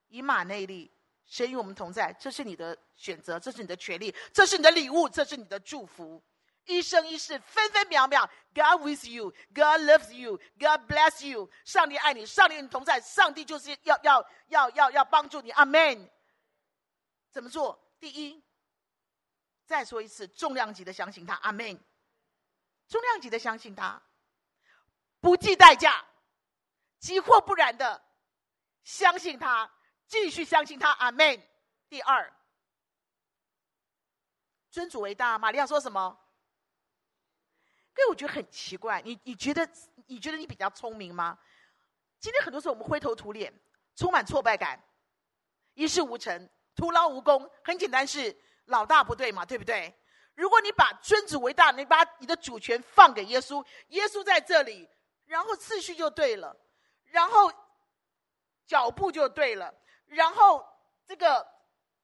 [0.09, 0.91] 以马内利，
[1.27, 6.23] 神与我们同在，这是你的选择，这是你的权利，这是你的礼物，这是你的祝福。
[6.65, 11.51] 一生一世，分分秒秒，God with you，God loves you，God bless you。
[11.65, 16.11] 上帝爱你，上帝与你同在，上帝就是要要要要要帮助你，阿门。
[17.31, 17.79] 怎么做？
[18.01, 18.43] 第一。
[19.67, 21.79] 再说一次，重量级的相信他，阿门。
[22.87, 24.03] 重量级的相信他，
[25.21, 26.05] 不计代价，
[26.99, 28.05] 急或不然的
[28.83, 29.73] 相信他，
[30.07, 31.43] 继续相信他，阿门。
[31.89, 32.31] 第二，
[34.71, 35.39] 尊主为大。
[35.39, 36.21] 玛利亚说什么？
[37.97, 39.67] 因为我觉得很奇怪，你你觉得
[40.07, 41.39] 你觉得你比较聪明吗？
[42.21, 43.53] 今天很多时候我们灰头土脸，
[43.97, 44.79] 充满挫败感，
[45.73, 47.51] 一事无成，徒劳无功。
[47.65, 48.39] 很简单是。
[48.67, 49.95] 老大不对嘛，对不对？
[50.35, 54.89] 如果你把尊主为大，你把你的主权放给耶稣，耶稣在这里，
[55.27, 56.57] 然后次序就对了，
[57.05, 57.53] 然后
[58.67, 59.73] 脚步就对了，
[60.07, 60.67] 然后
[61.07, 61.47] 这个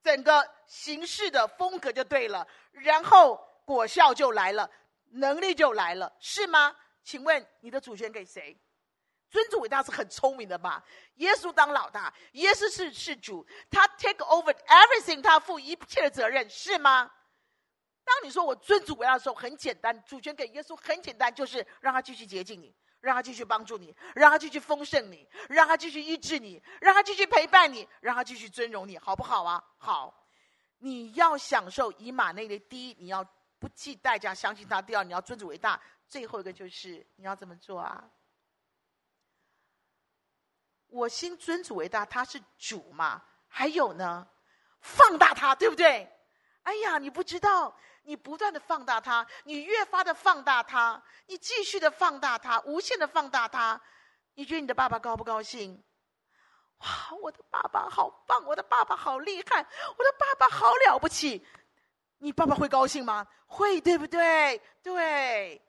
[0.02, 4.70] 整个形式的风格就对了，然后果效就来了，
[5.12, 6.76] 能力就来了，是吗？
[7.02, 8.56] 请问你的主权给谁？
[9.30, 10.84] 尊主伟大是很聪明的吧？
[11.14, 17.10] 耶稣当老大，耶稣是是主，他 take over everything，他负一切的责任，是吗？
[18.02, 29.62] 当你说我尊主伟大的时候，很简单，主权给耶稣很简单，就是让他继续洁净你，让他继续帮助你，让他继续丰盛你，让他继续医治你，让他继续陪伴你，让他继续尊荣你，好不好啊？
[29.78, 30.26] 好，
[30.78, 33.24] 你要享受以马内利，第一，你要
[33.60, 35.78] 不计代价相信他；第二，你要尊主伟大；
[36.08, 38.10] 最后一个就是你要怎么做啊？
[40.90, 43.22] 我心尊主为大，他是主嘛？
[43.48, 44.26] 还有呢，
[44.80, 46.10] 放大他，对不对？
[46.62, 53.80] 哎呀，你不知道，你不断的放大他，你越发的放大他，你继续的放大他，无限的放大他。
[54.34, 55.82] 你觉得你的爸爸高不高兴？
[56.78, 56.88] 哇，
[57.20, 59.66] 我的爸爸好棒，我的爸爸好厉害，
[59.96, 61.44] 我的爸爸好了不起。
[62.18, 63.26] 你爸爸会高兴吗？
[63.46, 64.60] 会，对不对？
[64.82, 65.60] 对，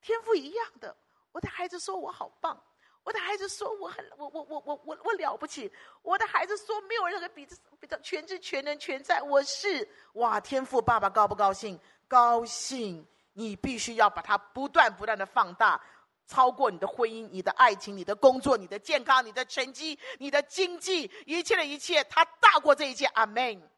[0.00, 0.96] 天赋一样的。
[1.32, 2.60] 我的孩子说我好棒，
[3.02, 5.70] 我的孩子说我很我我我我我我了不起，
[6.02, 11.78] 我的孩子说没有任何比这比这全知全能全在，我是哇天赋爸爸高不高兴？
[12.08, 13.06] 高兴！
[13.32, 15.80] 你必须要把它不断不断的放大，
[16.26, 23.06] 超过你的婚姻、你的爱情、你的工作、你的健康、你的成绩、你的经济，一切的一切，他大过这一切。
[23.06, 23.70] 阿门。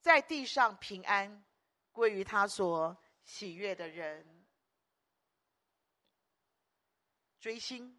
[0.00, 1.44] 在地上平安
[1.90, 4.41] 归于他所喜悦的人。
[7.42, 7.92] 追星，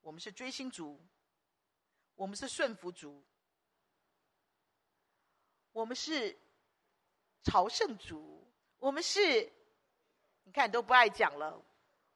[0.00, 1.04] 我们是追星族，
[2.14, 3.20] 我们是顺服族，
[5.72, 6.38] 我们是
[7.42, 8.48] 朝圣族，
[8.78, 9.52] 我们是，
[10.44, 11.60] 你看你都不爱讲了，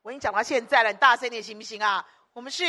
[0.02, 2.09] 我已经讲到现在了，你大声点行不行啊？
[2.32, 2.64] 我们是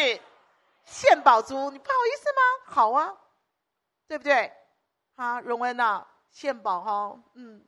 [0.85, 2.41] 献宝族，你不好意思吗？
[2.65, 3.15] 好啊，
[4.07, 4.51] 对不对？
[5.13, 7.63] 啊，荣恩呐，献宝哈，嗯，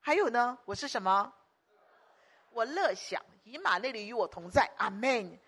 [0.00, 1.34] 还有呢，我是什么？
[2.52, 3.22] 我乐享。
[3.42, 5.38] 以马内利与我同在，阿门。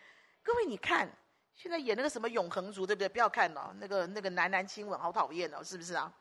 [0.42, 1.10] 各位，你看
[1.54, 3.08] 现在演那个什么永恒族，对不对？
[3.08, 6.12] 不要看了，那个那个男男亲吻，好讨厌哦，是不是啊？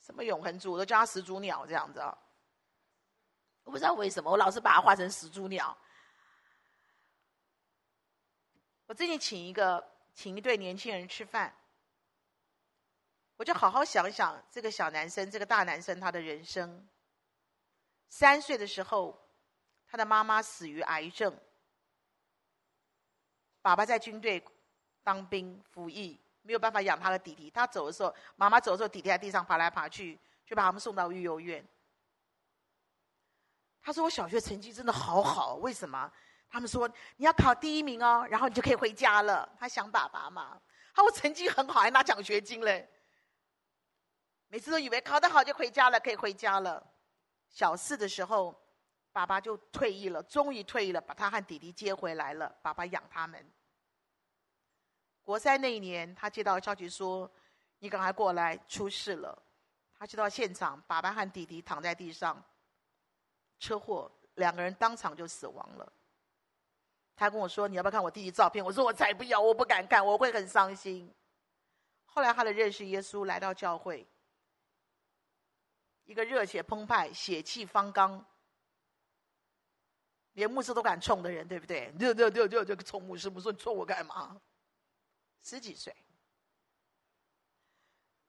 [0.00, 2.16] 什么永恒族，我都叫他始祖鸟这样子啊。
[3.64, 5.76] 我不知道为什么，我老是把它画成始祖鸟。
[8.86, 11.54] 我最近请一个请一对年轻人吃饭，
[13.36, 16.88] 我就好好想想这个小男生，这个大男生他的人生。
[18.08, 19.16] 三岁的时候，
[19.90, 21.36] 他的妈妈死于癌症。
[23.60, 24.42] 爸爸在军队
[25.02, 27.50] 当兵服役，没有办法养他的弟弟。
[27.50, 30.16] 他走的时候，妈妈走的时候，弟弟在地上爬来爬去，
[30.46, 31.66] 就把他们送到育幼院。
[33.82, 36.10] 他说：“我小学成绩真的好好，为什么？
[36.48, 40.60] 他们说你要考第一名哦，然后你就可以回家了。”他想爸爸嘛。
[40.94, 42.88] 他说：“我成绩很好，还拿奖学金嘞。”
[44.48, 46.94] 每次都以为考得好就回家了，可以回家了。
[47.48, 48.56] 小四的时候。
[49.12, 52.48] 爸爸就退役了，终于退役了，把他和弟弟接回来了。
[52.62, 53.44] 爸爸养他们。
[55.22, 57.30] 国三那一年，他接到消息说
[57.78, 59.36] ：“你赶快过来，出事了。”
[59.98, 62.42] 他去到现场，爸爸和弟弟躺在地上，
[63.58, 65.92] 车祸，两个人当场就死亡了。
[67.14, 71.12] 他跟我说：“你要不要看我弟弟照片？”我说：“我才不要，我不敢看，我会很伤心。”
[72.06, 74.06] 后来他的认识耶稣，来到教会，
[76.04, 78.24] 一个热血澎湃、血气方刚。
[80.40, 81.92] 连牧师都敢冲的人，对不对？
[81.98, 84.40] 就就就就就冲牧师，牧师说你冲我干嘛？
[85.42, 85.94] 十几岁，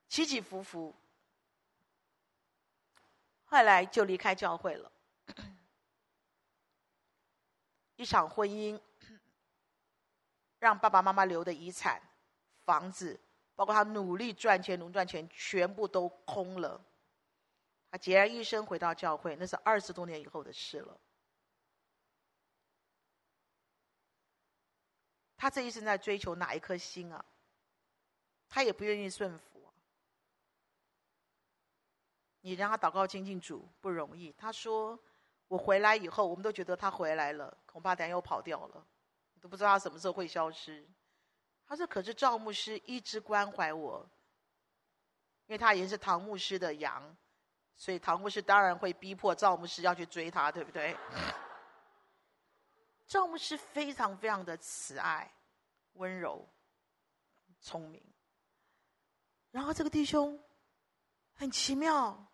[0.09, 0.93] 起起伏伏，
[3.45, 4.91] 后来就离开教会了。
[7.95, 8.77] 一场婚姻，
[10.59, 12.01] 让爸爸妈妈留的遗产、
[12.65, 13.17] 房子，
[13.55, 16.83] 包括他努力赚钱、努力赚钱，全部都空了。
[17.89, 20.99] 他孑然一身回到教会，那是二十多年以后的事了。
[25.41, 27.25] 他这一生在追求哪一颗心啊？
[28.47, 29.73] 他也不愿意顺服啊。
[32.41, 34.31] 你让他祷告亲近主不容易。
[34.33, 34.99] 他说
[35.49, 38.85] ：“我回来以后，我们都觉得他回来了，恐怕等下又跑掉了，
[39.41, 40.87] 都不知道他什么时候会消失。”
[41.65, 44.07] 他说：“可是赵牧师一直关怀我，
[45.47, 47.17] 因为他也是唐牧师的羊，
[47.75, 50.95] 所以唐牧师当然会逼迫赵牧师要去追他，对不对？”
[53.11, 55.29] 赵牧师非常非常的慈爱、
[55.95, 56.47] 温柔、
[57.59, 58.01] 聪明。
[59.49, 60.41] 然后这个弟兄
[61.33, 62.31] 很奇妙，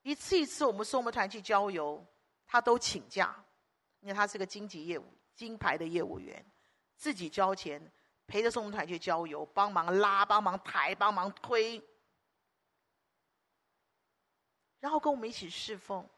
[0.00, 2.02] 一次一次我们送我们团去郊游，
[2.46, 3.44] 他都请假，
[4.00, 5.04] 因为他是个经济业务、
[5.34, 6.42] 金牌的业务员，
[6.96, 7.92] 自己交钱
[8.26, 11.86] 陪着送我们团去郊游，帮忙拉、帮忙抬、帮忙推，
[14.80, 16.08] 然后跟我们一起侍奉。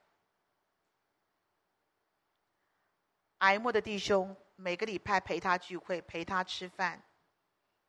[3.40, 7.02] 癌末的弟兄每个礼拜陪他聚会，陪他吃饭，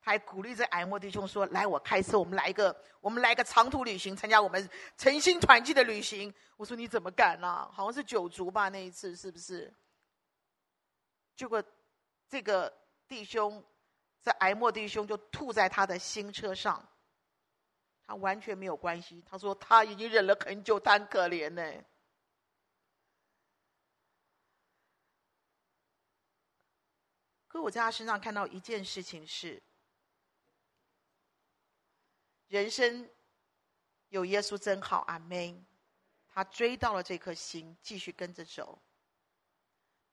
[0.02, 7.70] 他还鼓励这癌末弟兄说：“来，我开车，我们来一个，我们来一个长途旅行，参加我们诚心团契的旅行。”我说：“你怎么敢呢、啊？
[7.74, 9.74] 好像是九族吧，那一次是不是？”
[11.36, 11.62] 结果
[12.30, 12.72] 这个
[13.08, 13.64] 弟兄，
[14.22, 16.88] 这癌末弟兄就吐在他的新车上，
[18.06, 19.22] 他完全没有关系。
[19.30, 21.64] 他说他已经忍了很久，他很可怜呢。
[27.52, 29.62] 可我在他身上看到一件事情是：
[32.48, 33.10] 人生
[34.08, 35.66] 有耶稣真好，阿门。
[36.30, 38.82] 他追到了这颗心，继续跟着走。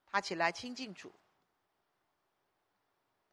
[0.07, 1.15] 他起来亲近主，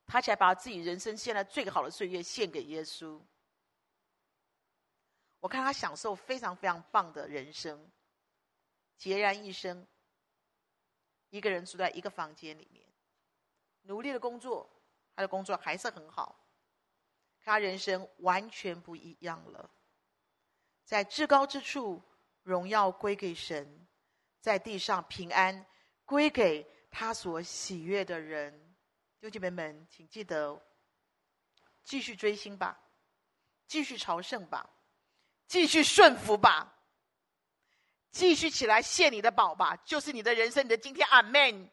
[0.06, 3.20] 他起来把自己人生现在最好的岁月献给耶稣。
[5.40, 7.92] 我看他享受非常非常棒的人生，
[9.00, 9.88] 孑然一身，
[11.32, 12.85] 一个人住在一个房间里面。
[13.86, 14.70] 努力的工作，
[15.16, 16.46] 他的工作还是很好，
[17.42, 19.70] 他人生完全不一样了。
[20.84, 22.02] 在至高之处，
[22.44, 23.66] 荣耀归给神；
[24.40, 25.66] 在地上，平安
[26.04, 28.76] 归给他所喜悦的人。
[29.20, 30.62] 弟兄姐妹们，请记得
[31.84, 32.80] 继续追星吧，
[33.68, 34.70] 继续朝圣吧，
[35.48, 36.76] 继续顺服吧，
[38.12, 41.08] 继续起来献你的宝吧，就是你的人生，你的今天。
[41.10, 41.70] 阿门。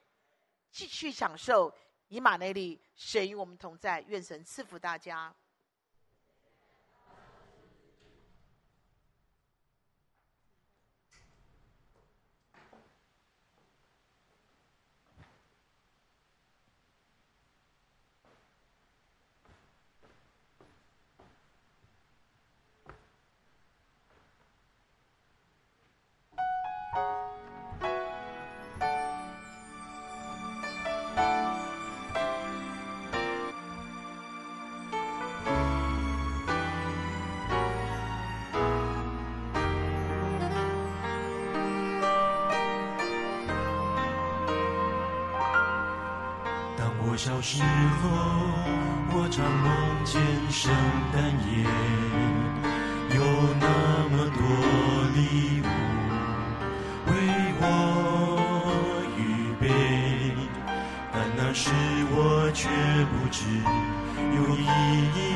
[0.70, 1.76] 继续享受。
[2.12, 5.34] 以马内利，神与我们同在，愿神赐福大家。
[47.24, 48.08] 小时候，
[49.14, 49.70] 我常梦
[50.04, 50.20] 见
[50.50, 50.74] 圣
[51.12, 51.62] 诞夜，
[53.14, 53.22] 有
[53.60, 53.66] 那
[54.10, 54.42] 么多
[55.14, 55.64] 礼物
[57.06, 57.12] 为
[57.60, 57.62] 我
[59.16, 59.20] 预
[59.60, 59.70] 备，
[61.12, 61.70] 但那时
[62.10, 62.68] 我却
[63.12, 63.46] 不知，
[64.34, 64.66] 有意
[65.14, 65.31] 义。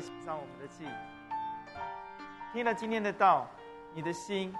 [0.00, 0.86] 上我们的祭
[2.52, 3.46] 听了今天的道，
[3.94, 4.54] 你的心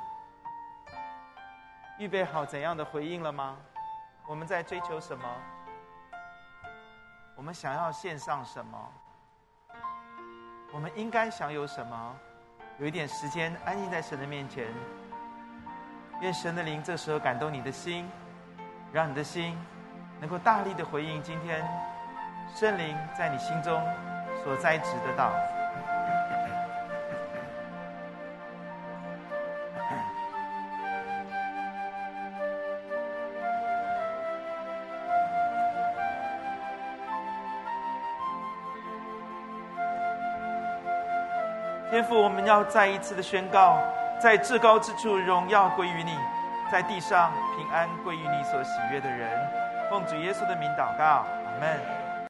[1.98, 3.56] 预备好怎样的回应了吗？
[4.28, 5.24] 我们在追求什么？
[7.36, 8.92] 我们想要献上什么？
[10.72, 12.16] 我们应该享有什么？
[12.78, 14.72] 有一点时间安静在神的面前，
[16.20, 18.08] 愿神的灵这时候感动你的心，
[18.92, 19.58] 让你的心
[20.20, 21.66] 能够大力的回应今天
[22.54, 23.82] 圣灵在你心中
[24.42, 25.30] 所栽植的道。
[41.90, 43.76] 天父，我们要再一次的宣告，
[44.20, 46.16] 在至高之处荣耀归于你，
[46.70, 49.28] 在地上平安归于你所喜悦的人。
[49.90, 51.99] 奉主耶稣的名祷告，阿门。